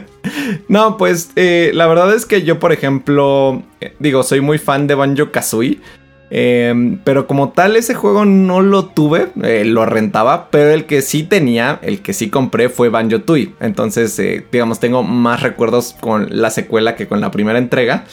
no, 0.68 0.96
pues 0.96 1.30
eh, 1.36 1.72
la 1.74 1.86
verdad 1.88 2.14
es 2.14 2.24
que 2.24 2.42
yo, 2.42 2.58
por 2.58 2.72
ejemplo, 2.72 3.62
eh, 3.82 3.94
digo, 3.98 4.22
soy 4.22 4.40
muy 4.40 4.56
fan 4.56 4.86
de 4.86 4.94
Banjo 4.94 5.30
Kazooie. 5.32 5.82
Em, 6.30 6.98
pero 7.04 7.26
como 7.26 7.50
tal, 7.50 7.76
ese 7.76 7.94
juego 7.94 8.24
no 8.24 8.60
lo 8.60 8.86
tuve, 8.86 9.28
eh, 9.42 9.64
lo 9.64 9.86
rentaba, 9.86 10.48
pero 10.50 10.70
el 10.70 10.86
que 10.86 11.02
sí 11.02 11.22
tenía, 11.22 11.78
el 11.82 12.02
que 12.02 12.12
sí 12.12 12.30
compré 12.30 12.68
fue 12.68 12.88
Banjo 12.88 13.20
Tooie. 13.20 13.54
Entonces, 13.60 14.20
digamos, 14.50 14.80
tengo 14.80 15.02
más 15.02 15.42
recuerdos 15.42 15.94
con 16.00 16.28
la 16.30 16.50
secuela 16.50 16.96
que 16.96 17.06
con 17.06 17.20
la 17.20 17.30
primera 17.30 17.58
entrega. 17.58 18.04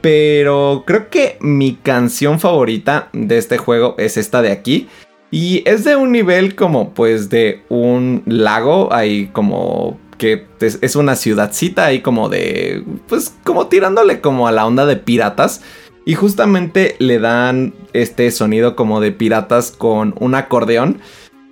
Pero 0.00 0.84
creo 0.86 1.10
que 1.10 1.38
mi 1.40 1.74
canción 1.74 2.38
favorita 2.38 3.08
de 3.12 3.38
este 3.38 3.58
juego 3.58 3.94
es 3.98 4.16
esta 4.16 4.42
de 4.42 4.52
aquí. 4.52 4.88
Y 5.30 5.62
es 5.68 5.84
de 5.84 5.96
un 5.96 6.12
nivel 6.12 6.54
como 6.54 6.94
pues 6.94 7.28
de 7.28 7.62
un 7.68 8.22
lago, 8.26 8.92
ahí 8.92 9.26
como 9.32 9.98
que 10.16 10.46
es, 10.60 10.96
una 10.96 11.16
ciudadcita 11.16 11.86
ahí 11.86 12.00
como 12.00 12.28
de, 12.28 12.82
pues 13.08 13.34
como 13.44 13.68
tirándole 13.68 14.20
como 14.20 14.48
a 14.48 14.52
la 14.52 14.66
onda 14.66 14.86
de 14.86 14.96
piratas. 14.96 15.62
Y 16.08 16.14
justamente 16.14 16.96
le 17.00 17.18
dan 17.18 17.74
este 17.92 18.30
sonido 18.30 18.76
como 18.76 19.02
de 19.02 19.12
piratas 19.12 19.70
con 19.70 20.14
un 20.18 20.34
acordeón. 20.34 21.02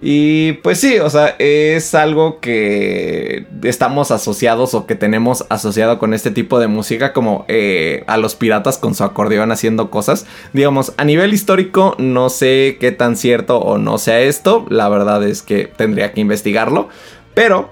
Y 0.01 0.55
pues 0.63 0.81
sí, 0.81 0.99
o 0.99 1.11
sea, 1.11 1.37
es 1.39 1.95
algo 1.95 2.41
que 2.41 3.47
estamos 3.65 4.11
asociados 4.11 4.73
o 4.73 4.87
que 4.87 4.95
tenemos 4.95 5.45
asociado 5.51 5.99
con 5.99 6.15
este 6.15 6.31
tipo 6.31 6.59
de 6.59 6.69
música 6.69 7.13
como 7.13 7.45
eh, 7.49 8.03
a 8.07 8.17
los 8.17 8.35
piratas 8.35 8.79
con 8.79 8.95
su 8.95 9.05
acordeón 9.05 9.53
haciendo 9.53 9.91
cosas. 9.91 10.25
Digamos, 10.55 10.95
a 10.97 11.05
nivel 11.05 11.35
histórico 11.35 11.95
no 11.99 12.31
sé 12.31 12.79
qué 12.81 12.93
tan 12.93 13.19
cierto 13.19 13.59
o 13.59 13.77
no 13.77 13.99
sea 13.99 14.21
esto, 14.21 14.65
la 14.71 14.89
verdad 14.89 15.23
es 15.23 15.43
que 15.43 15.67
tendría 15.67 16.15
que 16.15 16.23
investigarlo, 16.23 16.89
pero 17.35 17.69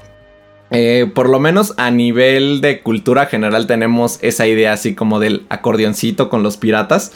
eh, 0.75 1.11
por 1.15 1.29
lo 1.29 1.41
menos 1.41 1.75
a 1.77 1.91
nivel 1.91 2.61
de 2.61 2.81
cultura 2.81 3.27
general 3.27 3.67
tenemos 3.67 4.19
esa 4.23 4.47
idea 4.47 4.73
así 4.73 4.95
como 4.95 5.21
del 5.21 5.47
acordeoncito 5.49 6.29
con 6.29 6.43
los 6.43 6.57
piratas. 6.57 7.13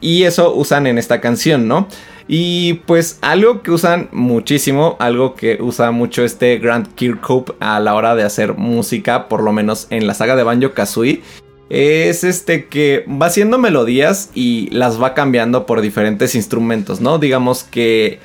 Y 0.00 0.22
eso 0.24 0.54
usan 0.54 0.86
en 0.86 0.96
esta 0.96 1.20
canción, 1.20 1.66
¿no? 1.66 1.88
Y 2.28 2.74
pues 2.86 3.18
algo 3.20 3.62
que 3.62 3.72
usan 3.72 4.08
muchísimo, 4.12 4.96
algo 5.00 5.34
que 5.34 5.58
usa 5.60 5.90
mucho 5.90 6.24
este 6.24 6.58
Grant 6.58 6.94
Kirkhope 6.94 7.54
a 7.58 7.80
la 7.80 7.94
hora 7.94 8.14
de 8.14 8.22
hacer 8.22 8.54
música, 8.54 9.28
por 9.28 9.42
lo 9.42 9.52
menos 9.52 9.88
en 9.90 10.06
la 10.06 10.14
saga 10.14 10.36
de 10.36 10.44
Banjo 10.44 10.72
Kazooie, 10.72 11.22
es 11.70 12.24
este 12.24 12.66
que 12.66 13.04
va 13.08 13.26
haciendo 13.26 13.58
melodías 13.58 14.30
y 14.34 14.70
las 14.70 15.02
va 15.02 15.14
cambiando 15.14 15.66
por 15.66 15.80
diferentes 15.80 16.34
instrumentos, 16.34 17.00
¿no? 17.00 17.18
Digamos 17.18 17.64
que 17.64 18.20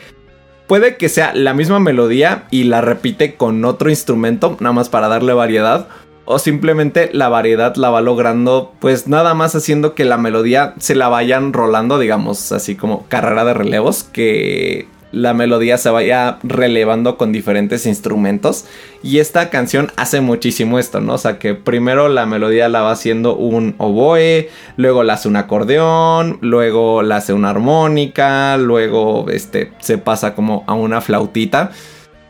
puede 0.67 0.97
que 0.97 1.09
sea 1.09 1.33
la 1.33 1.53
misma 1.53 1.79
melodía 1.79 2.45
y 2.51 2.65
la 2.65 2.81
repite 2.81 3.35
con 3.35 3.63
otro 3.65 3.89
instrumento, 3.89 4.57
nada 4.59 4.73
más 4.73 4.89
para 4.89 5.07
darle 5.07 5.33
variedad 5.33 5.87
o 6.25 6.39
simplemente 6.39 7.09
la 7.11 7.29
variedad 7.29 7.75
la 7.75 7.89
va 7.89 8.01
logrando 8.01 8.73
pues 8.79 9.07
nada 9.07 9.33
más 9.33 9.55
haciendo 9.55 9.93
que 9.93 10.05
la 10.05 10.17
melodía 10.17 10.73
se 10.79 10.95
la 10.95 11.09
vayan 11.09 11.51
rolando 11.51 11.99
digamos 11.99 12.51
así 12.51 12.75
como 12.75 13.05
carrera 13.07 13.43
de 13.43 13.53
relevos 13.53 14.03
que 14.03 14.87
la 15.13 15.33
melodía 15.33 15.77
se 15.77 15.89
vaya 15.91 16.39
relevando 16.43 17.17
con 17.17 17.31
diferentes 17.31 17.85
instrumentos 17.85 18.65
y 19.03 19.19
esta 19.19 19.49
canción 19.49 19.91
hace 19.95 20.21
muchísimo 20.21 20.79
esto, 20.79 20.99
¿no? 21.01 21.13
O 21.13 21.17
sea 21.17 21.37
que 21.37 21.53
primero 21.53 22.09
la 22.09 22.25
melodía 22.25 22.67
la 22.67 22.81
va 22.81 22.91
haciendo 22.91 23.35
un 23.35 23.75
oboe, 23.77 24.49
luego 24.75 25.03
la 25.03 25.13
hace 25.13 25.27
un 25.27 25.35
acordeón, 25.35 26.39
luego 26.41 27.03
la 27.03 27.17
hace 27.17 27.31
una 27.31 27.51
armónica, 27.51 28.57
luego 28.57 29.27
este 29.29 29.71
se 29.79 29.99
pasa 29.99 30.33
como 30.33 30.63
a 30.67 30.73
una 30.73 30.99
flautita 30.99 31.71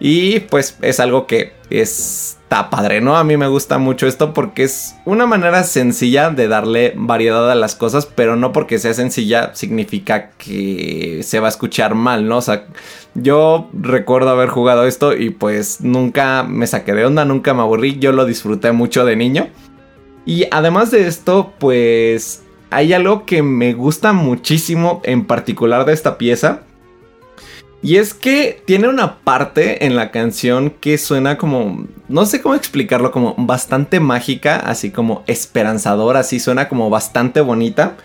y 0.06 0.42
pues 0.42 0.78
es 0.82 1.00
algo 1.00 1.28
que 1.28 1.54
es 1.70 2.38
padre, 2.50 3.00
¿no? 3.00 3.16
A 3.16 3.24
mí 3.24 3.38
me 3.38 3.48
gusta 3.48 3.78
mucho 3.78 4.06
esto 4.06 4.34
porque 4.34 4.64
es 4.64 4.96
una 5.06 5.26
manera 5.26 5.64
sencilla 5.64 6.30
de 6.30 6.50
darle 6.50 6.94
variedad 6.98 7.50
a 7.50 7.56
las 7.56 7.74
cosas, 7.74 8.06
pero 8.06 8.36
no 8.36 8.52
porque 8.52 8.80
sea 8.80 8.94
sencilla 8.94 9.56
significa 9.56 10.32
que 10.32 11.22
se 11.24 11.40
va 11.40 11.48
a 11.48 11.50
escuchar 11.50 11.96
mal, 11.96 12.28
¿no? 12.28 12.40
O 12.40 12.42
sea, 12.42 12.66
yo 13.14 13.70
recuerdo 13.72 14.30
haber 14.30 14.50
jugado 14.50 14.86
esto 14.86 15.16
y 15.16 15.30
pues 15.30 15.80
nunca 15.80 16.44
me 16.44 16.68
saqué 16.68 16.94
de 16.94 17.06
onda, 17.06 17.24
nunca 17.24 17.54
me 17.54 17.62
aburrí, 17.62 17.98
yo 17.98 18.12
lo 18.12 18.26
disfruté 18.26 18.74
mucho 18.74 19.06
de 19.06 19.16
niño. 19.16 19.48
Y 20.26 20.48
además 20.52 20.92
de 20.92 21.08
esto, 21.08 21.54
pues 21.60 22.44
hay 22.72 22.92
algo 22.92 23.26
que 23.26 23.42
me 23.42 23.74
gusta 23.74 24.12
muchísimo 24.12 25.02
en 25.06 25.24
particular 25.24 25.86
de 25.86 25.94
esta 25.94 26.18
pieza 26.18 26.64
y 27.84 27.98
es 27.98 28.14
que 28.14 28.64
tiene 28.66 28.88
una 28.88 29.18
parte 29.20 29.86
en 29.86 29.98
la 29.98 30.10
canción 30.10 30.70
que 30.70 30.98
suena 30.98 31.38
como, 31.38 31.86
no 32.08 32.26
sé 32.26 32.42
cómo 32.42 32.56
explicarlo, 32.56 33.12
como 33.12 33.36
bastante 33.38 34.00
mágica, 34.00 34.56
así 34.56 34.90
como 34.90 35.26
esperanzadora, 35.28 36.22
así 36.22 36.40
suena 36.40 36.70
como 36.70 36.90
bastante 36.90 37.42
bonita. 37.42 37.98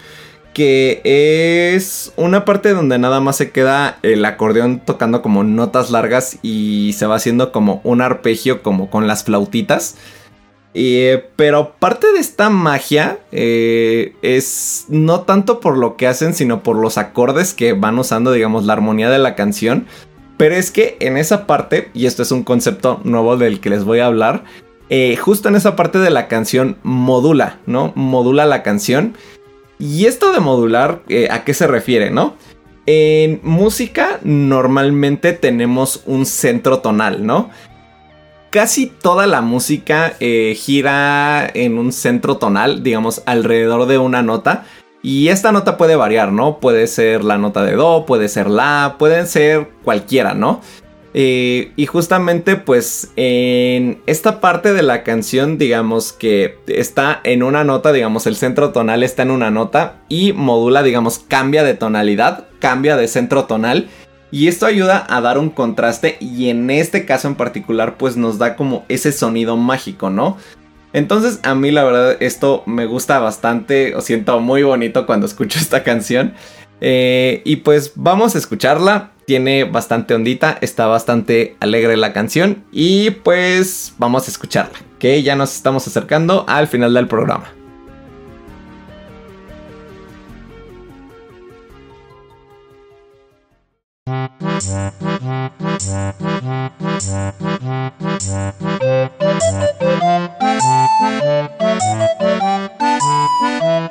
Que 0.52 1.00
es 1.04 2.12
una 2.16 2.44
parte 2.44 2.70
donde 2.70 2.98
nada 2.98 3.20
más 3.20 3.36
se 3.36 3.52
queda 3.52 4.00
el 4.02 4.24
acordeón 4.24 4.80
tocando 4.80 5.22
como 5.22 5.44
notas 5.44 5.90
largas 5.92 6.38
y 6.42 6.92
se 6.94 7.06
va 7.06 7.14
haciendo 7.14 7.52
como 7.52 7.80
un 7.84 8.00
arpegio 8.00 8.64
como 8.64 8.90
con 8.90 9.06
las 9.06 9.22
flautitas. 9.22 9.94
Eh, 10.80 11.24
pero 11.34 11.72
parte 11.80 12.12
de 12.12 12.20
esta 12.20 12.50
magia 12.50 13.18
eh, 13.32 14.14
es 14.22 14.84
no 14.88 15.22
tanto 15.22 15.58
por 15.58 15.76
lo 15.76 15.96
que 15.96 16.06
hacen, 16.06 16.34
sino 16.34 16.62
por 16.62 16.76
los 16.76 16.98
acordes 16.98 17.52
que 17.52 17.72
van 17.72 17.98
usando, 17.98 18.30
digamos, 18.30 18.64
la 18.64 18.74
armonía 18.74 19.10
de 19.10 19.18
la 19.18 19.34
canción. 19.34 19.86
Pero 20.36 20.54
es 20.54 20.70
que 20.70 20.96
en 21.00 21.16
esa 21.16 21.48
parte, 21.48 21.90
y 21.94 22.06
esto 22.06 22.22
es 22.22 22.30
un 22.30 22.44
concepto 22.44 23.00
nuevo 23.02 23.36
del 23.36 23.58
que 23.58 23.70
les 23.70 23.82
voy 23.82 23.98
a 23.98 24.06
hablar, 24.06 24.44
eh, 24.88 25.16
justo 25.16 25.48
en 25.48 25.56
esa 25.56 25.74
parte 25.74 25.98
de 25.98 26.10
la 26.10 26.28
canción 26.28 26.76
modula, 26.84 27.58
¿no? 27.66 27.92
Modula 27.96 28.46
la 28.46 28.62
canción. 28.62 29.16
Y 29.80 30.06
esto 30.06 30.32
de 30.32 30.38
modular, 30.38 31.02
¿a 31.28 31.42
qué 31.42 31.54
se 31.54 31.66
refiere, 31.66 32.12
no? 32.12 32.36
En 32.86 33.40
música 33.42 34.20
normalmente 34.22 35.32
tenemos 35.32 36.04
un 36.06 36.24
centro 36.24 36.78
tonal, 36.78 37.26
¿no? 37.26 37.50
Casi 38.50 38.86
toda 38.86 39.26
la 39.26 39.40
música 39.40 40.14
eh, 40.20 40.54
gira 40.56 41.48
en 41.52 41.78
un 41.78 41.92
centro 41.92 42.36
tonal, 42.36 42.82
digamos, 42.82 43.22
alrededor 43.26 43.86
de 43.86 43.98
una 43.98 44.22
nota. 44.22 44.64
Y 45.02 45.28
esta 45.28 45.52
nota 45.52 45.76
puede 45.76 45.96
variar, 45.96 46.32
¿no? 46.32 46.58
Puede 46.58 46.86
ser 46.86 47.24
la 47.24 47.38
nota 47.38 47.62
de 47.62 47.76
Do, 47.76 48.04
puede 48.04 48.28
ser 48.28 48.50
La, 48.50 48.96
pueden 48.98 49.26
ser 49.26 49.68
cualquiera, 49.84 50.34
¿no? 50.34 50.60
Eh, 51.14 51.72
y 51.74 51.86
justamente 51.86 52.56
pues 52.56 53.12
en 53.16 54.02
esta 54.06 54.40
parte 54.40 54.74
de 54.74 54.82
la 54.82 55.04
canción 55.04 55.56
digamos 55.56 56.12
que 56.12 56.58
está 56.66 57.20
en 57.24 57.42
una 57.42 57.64
nota, 57.64 57.92
digamos 57.92 58.26
el 58.26 58.36
centro 58.36 58.72
tonal 58.72 59.02
está 59.02 59.22
en 59.22 59.30
una 59.30 59.50
nota 59.50 59.96
y 60.10 60.34
modula, 60.34 60.82
digamos, 60.82 61.18
cambia 61.18 61.64
de 61.64 61.72
tonalidad, 61.72 62.46
cambia 62.60 62.98
de 62.98 63.08
centro 63.08 63.44
tonal 63.44 63.88
y 64.30 64.48
esto 64.48 64.66
ayuda 64.66 65.06
a 65.08 65.20
dar 65.20 65.38
un 65.38 65.50
contraste 65.50 66.16
y 66.20 66.48
en 66.48 66.70
este 66.70 67.04
caso 67.04 67.28
en 67.28 67.34
particular 67.34 67.96
pues 67.96 68.16
nos 68.16 68.38
da 68.38 68.56
como 68.56 68.84
ese 68.88 69.12
sonido 69.12 69.56
mágico, 69.56 70.10
¿no? 70.10 70.36
Entonces 70.92 71.40
a 71.42 71.54
mí 71.54 71.70
la 71.70 71.84
verdad 71.84 72.16
esto 72.20 72.62
me 72.66 72.86
gusta 72.86 73.18
bastante, 73.18 73.94
o 73.94 74.00
siento 74.00 74.40
muy 74.40 74.62
bonito 74.62 75.06
cuando 75.06 75.26
escucho 75.26 75.58
esta 75.60 75.82
canción. 75.82 76.34
Eh, 76.80 77.42
y 77.44 77.56
pues 77.56 77.92
vamos 77.96 78.36
a 78.36 78.38
escucharla, 78.38 79.10
tiene 79.26 79.64
bastante 79.64 80.14
ondita, 80.14 80.58
está 80.60 80.86
bastante 80.86 81.56
alegre 81.58 81.96
la 81.96 82.12
canción 82.12 82.64
y 82.70 83.10
pues 83.10 83.94
vamos 83.98 84.28
a 84.28 84.30
escucharla, 84.30 84.78
que 85.00 85.22
ya 85.24 85.34
nos 85.34 85.56
estamos 85.56 85.86
acercando 85.88 86.44
al 86.46 86.68
final 86.68 86.94
del 86.94 87.08
programa. 87.08 87.57
Thank 94.60 94.92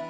you. 0.02 0.07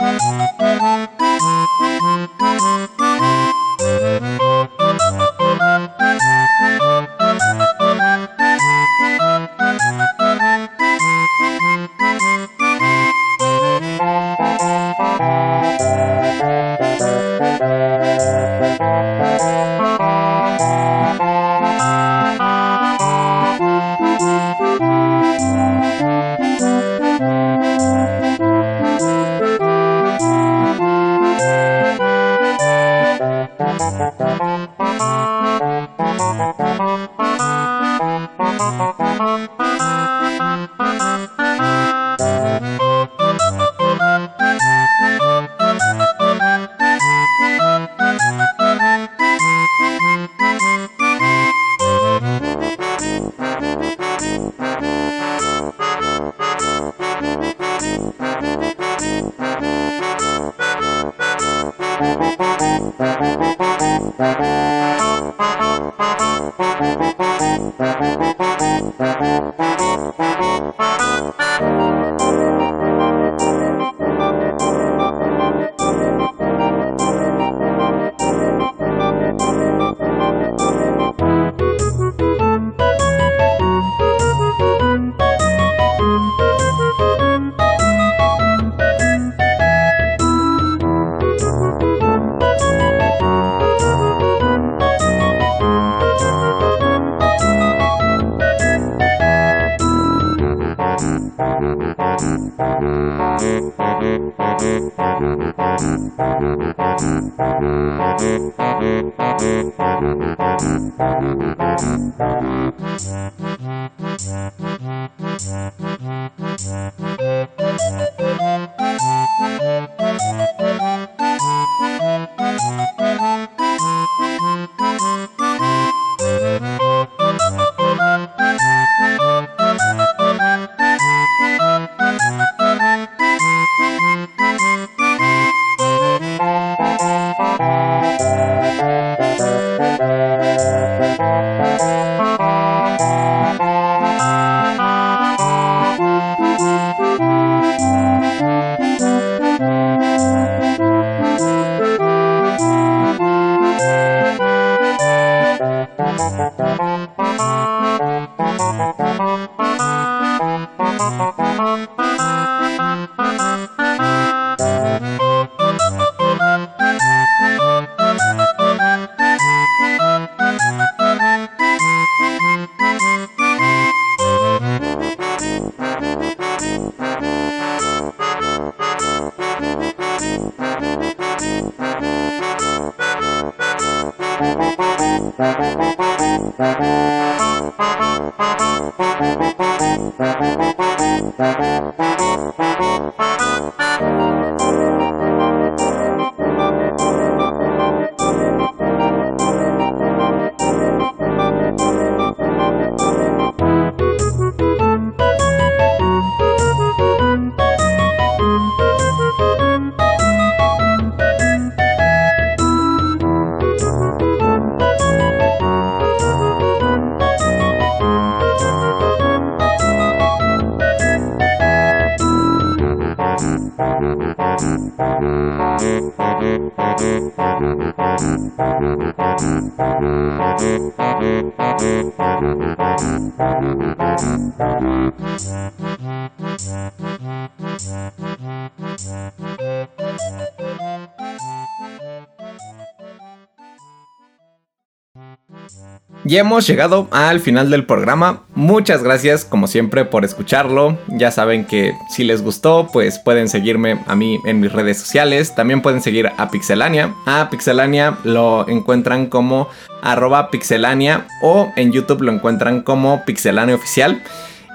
Y 246.28 246.36
hemos 246.36 246.67
llegado 246.67 247.07
al 247.11 247.39
final 247.39 247.69
del 247.69 247.86
programa. 247.86 248.41
Muchas 248.53 249.01
gracias 249.01 249.45
como 249.45 249.65
siempre 249.65 250.03
por 250.03 250.25
escucharlo. 250.25 250.97
Ya 251.07 251.32
saben 251.32 251.63
que 251.63 251.93
si 252.09 252.25
les 252.25 252.41
gustó 252.41 252.89
pues 252.91 253.17
pueden 253.17 253.47
seguirme 253.47 254.01
a 254.07 254.15
mí 254.15 254.38
en 254.45 254.59
mis 254.59 254.73
redes 254.73 254.97
sociales. 254.97 255.55
También 255.55 255.82
pueden 255.82 256.01
seguir 256.01 256.30
a 256.36 256.49
Pixelania. 256.49 257.15
A 257.25 257.49
Pixelania 257.49 258.17
lo 258.25 258.67
encuentran 258.67 259.28
como 259.28 259.69
arroba 260.01 260.51
pixelania 260.51 261.28
o 261.41 261.71
en 261.78 261.93
YouTube 261.93 262.21
lo 262.21 262.34
encuentran 262.34 262.82
como 262.82 263.23
pixelania 263.23 263.75
oficial. 263.75 264.21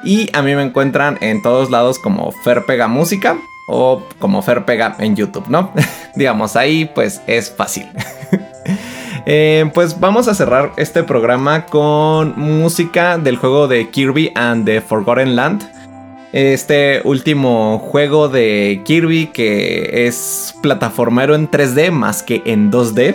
Y 0.04 0.30
a 0.32 0.40
mí 0.40 0.54
me 0.54 0.62
encuentran 0.62 1.18
en 1.20 1.42
todos 1.42 1.70
lados 1.70 1.98
como 1.98 2.32
Ferpega 2.32 2.88
Música 2.88 3.36
o 3.68 4.02
como 4.18 4.40
Ferpega 4.40 4.96
en 4.98 5.16
YouTube, 5.16 5.48
¿no? 5.48 5.70
Digamos, 6.16 6.56
ahí 6.56 6.90
pues 6.94 7.20
es 7.26 7.50
fácil. 7.50 7.86
Eh, 9.24 9.70
pues 9.72 10.00
vamos 10.00 10.26
a 10.26 10.34
cerrar 10.34 10.72
este 10.76 11.04
programa 11.04 11.66
con 11.66 12.34
música 12.36 13.18
del 13.18 13.36
juego 13.36 13.68
de 13.68 13.88
Kirby 13.88 14.32
and 14.34 14.64
the 14.64 14.80
Forgotten 14.80 15.36
Land. 15.36 15.62
Este 16.32 17.02
último 17.04 17.78
juego 17.78 18.28
de 18.28 18.80
Kirby 18.84 19.26
que 19.26 20.06
es 20.06 20.54
plataformero 20.60 21.36
en 21.36 21.48
3D 21.48 21.92
más 21.92 22.22
que 22.22 22.42
en 22.46 22.72
2D. 22.72 23.14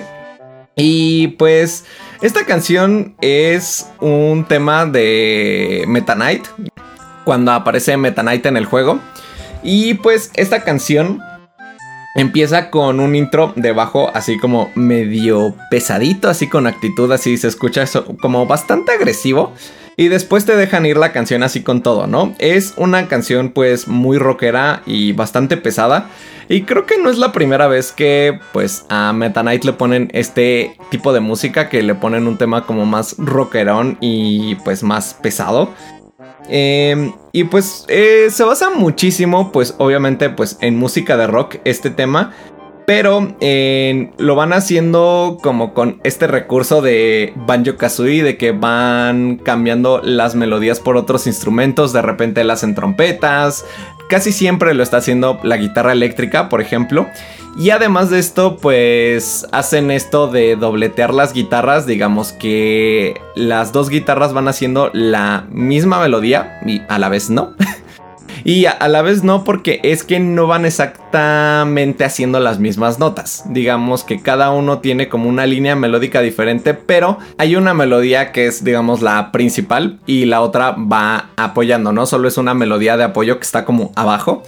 Y 0.77 1.29
pues 1.29 1.85
esta 2.21 2.45
canción 2.45 3.15
es 3.19 3.89
un 3.99 4.45
tema 4.45 4.85
de 4.85 5.83
Meta 5.87 6.15
Knight. 6.15 6.45
Cuando 7.25 7.51
aparece 7.51 7.97
Meta 7.97 8.21
Knight 8.21 8.45
en 8.45 8.55
el 8.55 8.65
juego. 8.65 8.99
Y 9.61 9.95
pues 9.95 10.31
esta 10.35 10.63
canción 10.63 11.19
Empieza 12.17 12.71
con 12.71 12.99
un 12.99 13.15
intro 13.15 13.53
de 13.55 13.73
bajo 13.73 14.09
así 14.11 14.39
como 14.39 14.71
medio 14.73 15.53
pesadito, 15.69 16.29
así 16.29 16.49
con 16.49 16.65
actitud, 16.65 17.11
así 17.11 17.37
se 17.37 17.47
escucha 17.47 17.83
eso 17.83 18.05
como 18.19 18.47
bastante 18.47 18.91
agresivo. 18.91 19.53
Y 19.97 20.07
después 20.07 20.43
te 20.43 20.55
dejan 20.55 20.87
ir 20.87 20.97
la 20.97 21.11
canción 21.11 21.43
así 21.43 21.61
con 21.61 21.83
todo, 21.83 22.07
¿no? 22.07 22.33
Es 22.39 22.73
una 22.77 23.07
canción 23.07 23.49
pues 23.49 23.87
muy 23.87 24.17
rockera 24.17 24.81
y 24.87 25.13
bastante 25.13 25.57
pesada. 25.57 26.09
Y 26.49 26.63
creo 26.63 26.87
que 26.87 26.97
no 26.97 27.09
es 27.11 27.19
la 27.19 27.31
primera 27.31 27.67
vez 27.67 27.91
que 27.91 28.39
pues 28.51 28.85
a 28.89 29.13
Meta 29.13 29.41
Knight 29.41 29.63
le 29.63 29.73
ponen 29.73 30.09
este 30.13 30.75
tipo 30.89 31.13
de 31.13 31.19
música, 31.19 31.69
que 31.69 31.83
le 31.83 31.93
ponen 31.93 32.27
un 32.27 32.37
tema 32.37 32.65
como 32.65 32.85
más 32.87 33.15
rockerón 33.19 33.97
y 34.01 34.55
pues 34.55 34.81
más 34.81 35.13
pesado. 35.13 35.73
Em, 36.49 37.13
y 37.31 37.45
pues 37.45 37.85
eh, 37.87 38.27
se 38.29 38.43
basa 38.43 38.69
muchísimo, 38.69 39.51
pues 39.51 39.75
obviamente, 39.77 40.29
pues 40.29 40.57
en 40.61 40.77
música 40.77 41.17
de 41.17 41.27
rock 41.27 41.57
este 41.63 41.89
tema. 41.89 42.33
Pero 42.85 43.35
lo 44.17 44.35
van 44.35 44.53
haciendo 44.53 45.39
como 45.43 45.73
con 45.73 45.99
este 46.05 46.25
recurso 46.25 46.81
de 46.81 47.33
Banjo 47.35 47.75
Kazooie, 47.75 48.23
de 48.23 48.37
que 48.37 48.53
van 48.53 49.41
cambiando 49.43 49.99
las 50.01 50.35
melodías 50.35 50.79
por 50.79 50.95
otros 50.95 51.27
instrumentos. 51.27 51.91
De 51.91 52.01
repente 52.01 52.45
las 52.45 52.59
hacen 52.59 52.75
trompetas. 52.75 53.65
Casi 54.09 54.31
siempre 54.31 54.73
lo 54.73 54.83
está 54.83 54.97
haciendo 54.97 55.39
la 55.43 55.57
guitarra 55.57 55.91
eléctrica, 55.91 56.49
por 56.49 56.61
ejemplo. 56.61 57.07
Y 57.57 57.71
además 57.71 58.09
de 58.09 58.19
esto, 58.19 58.57
pues 58.57 59.47
hacen 59.51 59.89
esto 59.89 60.27
de 60.27 60.55
dobletear 60.55 61.13
las 61.13 61.33
guitarras. 61.33 61.87
Digamos 61.87 62.31
que 62.31 63.19
las 63.35 63.73
dos 63.73 63.89
guitarras 63.89 64.31
van 64.31 64.47
haciendo 64.47 64.91
la 64.93 65.45
misma 65.49 65.99
melodía 65.99 66.59
y 66.65 66.83
a 66.87 66.99
la 66.99 67.09
vez 67.09 67.29
no. 67.29 67.55
y 68.47 68.65
a, 68.65 68.87
la 68.87 69.01
vez 69.01 69.25
no 69.25 69.43
porque 69.43 69.81
es 69.83 70.05
que 70.05 70.21
no 70.21 70.47
van 70.47 70.63
exactamente 70.63 72.05
haciendo 72.05 72.39
las 72.39 72.59
mismas 72.59 72.97
notas. 72.97 73.43
Digamos 73.47 74.05
que 74.05 74.21
cada 74.21 74.51
uno 74.51 74.79
tiene 74.79 75.09
como 75.09 75.27
una 75.27 75.45
línea 75.45 75.75
melódica 75.75 76.21
diferente, 76.21 76.73
pero 76.73 77.17
hay 77.37 77.57
una 77.57 77.73
melodía 77.73 78.31
que 78.31 78.47
es, 78.47 78.63
digamos, 78.63 79.01
la 79.01 79.33
principal 79.33 79.99
y 80.05 80.23
la 80.23 80.39
otra 80.39 80.71
va 80.71 81.31
apoyando, 81.35 81.91
¿no? 81.91 82.05
Solo 82.05 82.29
es 82.29 82.37
una 82.37 82.53
melodía 82.53 82.95
de 82.95 83.03
apoyo 83.03 83.37
que 83.37 83.43
está 83.43 83.65
como 83.65 83.91
abajo. 83.95 84.43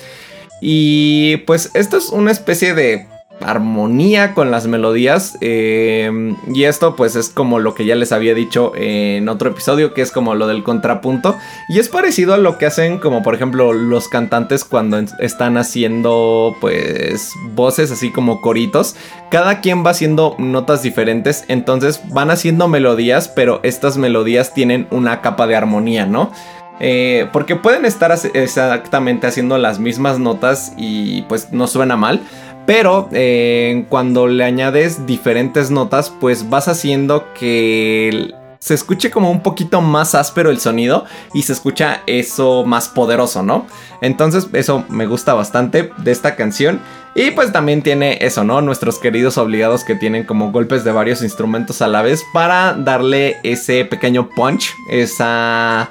Y 0.61 1.35
pues 1.45 1.71
esto 1.73 1.97
es 1.97 2.07
una 2.07 2.31
especie 2.31 2.73
de 2.73 3.05
armonía 3.41 4.33
con 4.33 4.51
las 4.51 4.67
melodías 4.67 5.37
eh, 5.41 6.35
y 6.53 6.63
esto 6.63 6.95
pues 6.95 7.15
es 7.15 7.29
como 7.29 7.59
lo 7.59 7.73
que 7.73 7.85
ya 7.85 7.95
les 7.95 8.11
había 8.11 8.33
dicho 8.33 8.73
en 8.75 9.29
otro 9.29 9.49
episodio 9.49 9.93
que 9.93 10.01
es 10.01 10.11
como 10.11 10.35
lo 10.35 10.47
del 10.47 10.63
contrapunto 10.63 11.37
y 11.67 11.79
es 11.79 11.89
parecido 11.89 12.33
a 12.33 12.37
lo 12.37 12.57
que 12.57 12.65
hacen 12.65 12.99
como 12.99 13.23
por 13.23 13.35
ejemplo 13.35 13.73
los 13.73 14.07
cantantes 14.07 14.63
cuando 14.63 14.99
están 15.19 15.57
haciendo 15.57 16.55
pues 16.59 17.33
voces 17.53 17.91
así 17.91 18.11
como 18.11 18.41
coritos 18.41 18.95
cada 19.29 19.61
quien 19.61 19.85
va 19.85 19.91
haciendo 19.91 20.35
notas 20.37 20.81
diferentes 20.83 21.45
entonces 21.47 22.01
van 22.09 22.31
haciendo 22.31 22.67
melodías 22.67 23.27
pero 23.29 23.59
estas 23.63 23.97
melodías 23.97 24.53
tienen 24.53 24.87
una 24.91 25.21
capa 25.21 25.47
de 25.47 25.55
armonía 25.55 26.05
no 26.05 26.31
Eh, 26.79 27.27
porque 27.33 27.57
pueden 27.57 27.85
estar 27.85 28.17
exactamente 28.33 29.27
haciendo 29.27 29.57
las 29.57 29.79
mismas 29.79 30.17
notas 30.17 30.71
y 30.77 31.23
pues 31.23 31.51
no 31.51 31.67
suena 31.67 31.97
mal. 31.97 32.21
Pero 32.69 33.09
eh, 33.13 33.87
cuando 33.89 34.27
le 34.27 34.43
añades 34.43 35.07
diferentes 35.07 35.71
notas, 35.71 36.11
pues 36.11 36.51
vas 36.51 36.67
haciendo 36.67 37.33
que 37.33 38.31
se 38.59 38.75
escuche 38.75 39.09
como 39.09 39.31
un 39.31 39.41
poquito 39.41 39.81
más 39.81 40.13
áspero 40.13 40.51
el 40.51 40.59
sonido 40.59 41.05
y 41.33 41.41
se 41.41 41.53
escucha 41.53 42.03
eso 42.05 42.63
más 42.67 42.87
poderoso, 42.87 43.41
¿no? 43.41 43.65
Entonces 44.01 44.49
eso 44.53 44.85
me 44.87 45.07
gusta 45.07 45.33
bastante 45.33 45.89
de 45.97 46.11
esta 46.11 46.35
canción. 46.35 46.79
Y 47.15 47.31
pues 47.31 47.51
también 47.51 47.81
tiene 47.81 48.19
eso, 48.21 48.43
¿no? 48.43 48.61
Nuestros 48.61 48.99
queridos 48.99 49.39
obligados 49.39 49.83
que 49.83 49.95
tienen 49.95 50.23
como 50.23 50.51
golpes 50.51 50.83
de 50.83 50.91
varios 50.91 51.23
instrumentos 51.23 51.81
a 51.81 51.87
la 51.87 52.03
vez 52.03 52.23
para 52.35 52.73
darle 52.73 53.37
ese 53.41 53.83
pequeño 53.83 54.29
punch, 54.29 54.75
esa 54.91 55.89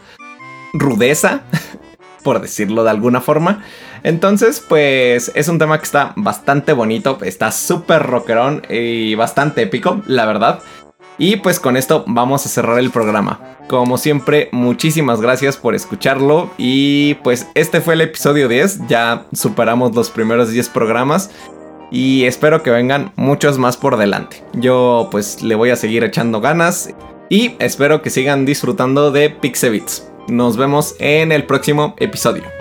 rudeza, 0.75 1.41
por 2.23 2.41
decirlo 2.41 2.85
de 2.85 2.91
alguna 2.91 3.21
forma. 3.21 3.65
Entonces, 4.09 4.65
pues 4.67 5.31
es 5.35 5.49
un 5.49 5.59
tema 5.59 5.77
que 5.77 5.85
está 5.85 6.15
bastante 6.17 6.73
bonito, 6.73 7.19
está 7.21 7.53
súper 7.53 8.05
rockerón 8.05 8.63
y 8.71 9.15
bastante 9.17 9.61
épico, 9.61 10.01
la 10.07 10.25
verdad. 10.25 10.61
Y 11.19 11.37
pues 11.37 11.61
con 11.61 11.77
esto 11.77 12.05
vamos 12.07 12.47
a 12.47 12.49
cerrar 12.49 12.79
el 12.79 12.91
programa. 12.91 13.59
Como 13.69 13.99
siempre, 13.99 14.49
muchísimas 14.51 15.21
gracias 15.21 15.59
por 15.59 15.75
escucharlo. 15.75 16.49
Y 16.57 17.17
pues 17.17 17.49
este 17.55 17.83
fue 17.83 17.95
el 17.95 18.01
episodio 18.01 18.49
10. 18.49 18.87
Ya 18.89 19.27
superamos 19.35 19.95
los 19.95 20.09
primeros 20.09 20.53
10 20.53 20.71
programas. 20.71 21.31
Y 21.91 22.25
espero 22.25 22.63
que 22.63 22.71
vengan 22.71 23.13
muchos 23.15 23.59
más 23.59 23.77
por 23.77 23.99
delante. 23.99 24.43
Yo 24.55 25.09
pues 25.11 25.43
le 25.43 25.55
voy 25.55 25.69
a 25.69 25.77
seguir 25.77 26.03
echando 26.03 26.41
ganas. 26.41 26.95
Y 27.29 27.57
espero 27.59 28.01
que 28.01 28.09
sigan 28.09 28.47
disfrutando 28.47 29.11
de 29.11 29.29
Pixebits. 29.29 30.09
Nos 30.29 30.57
vemos 30.57 30.97
en 30.99 31.31
el 31.31 31.45
próximo 31.45 31.95
episodio. 31.99 32.58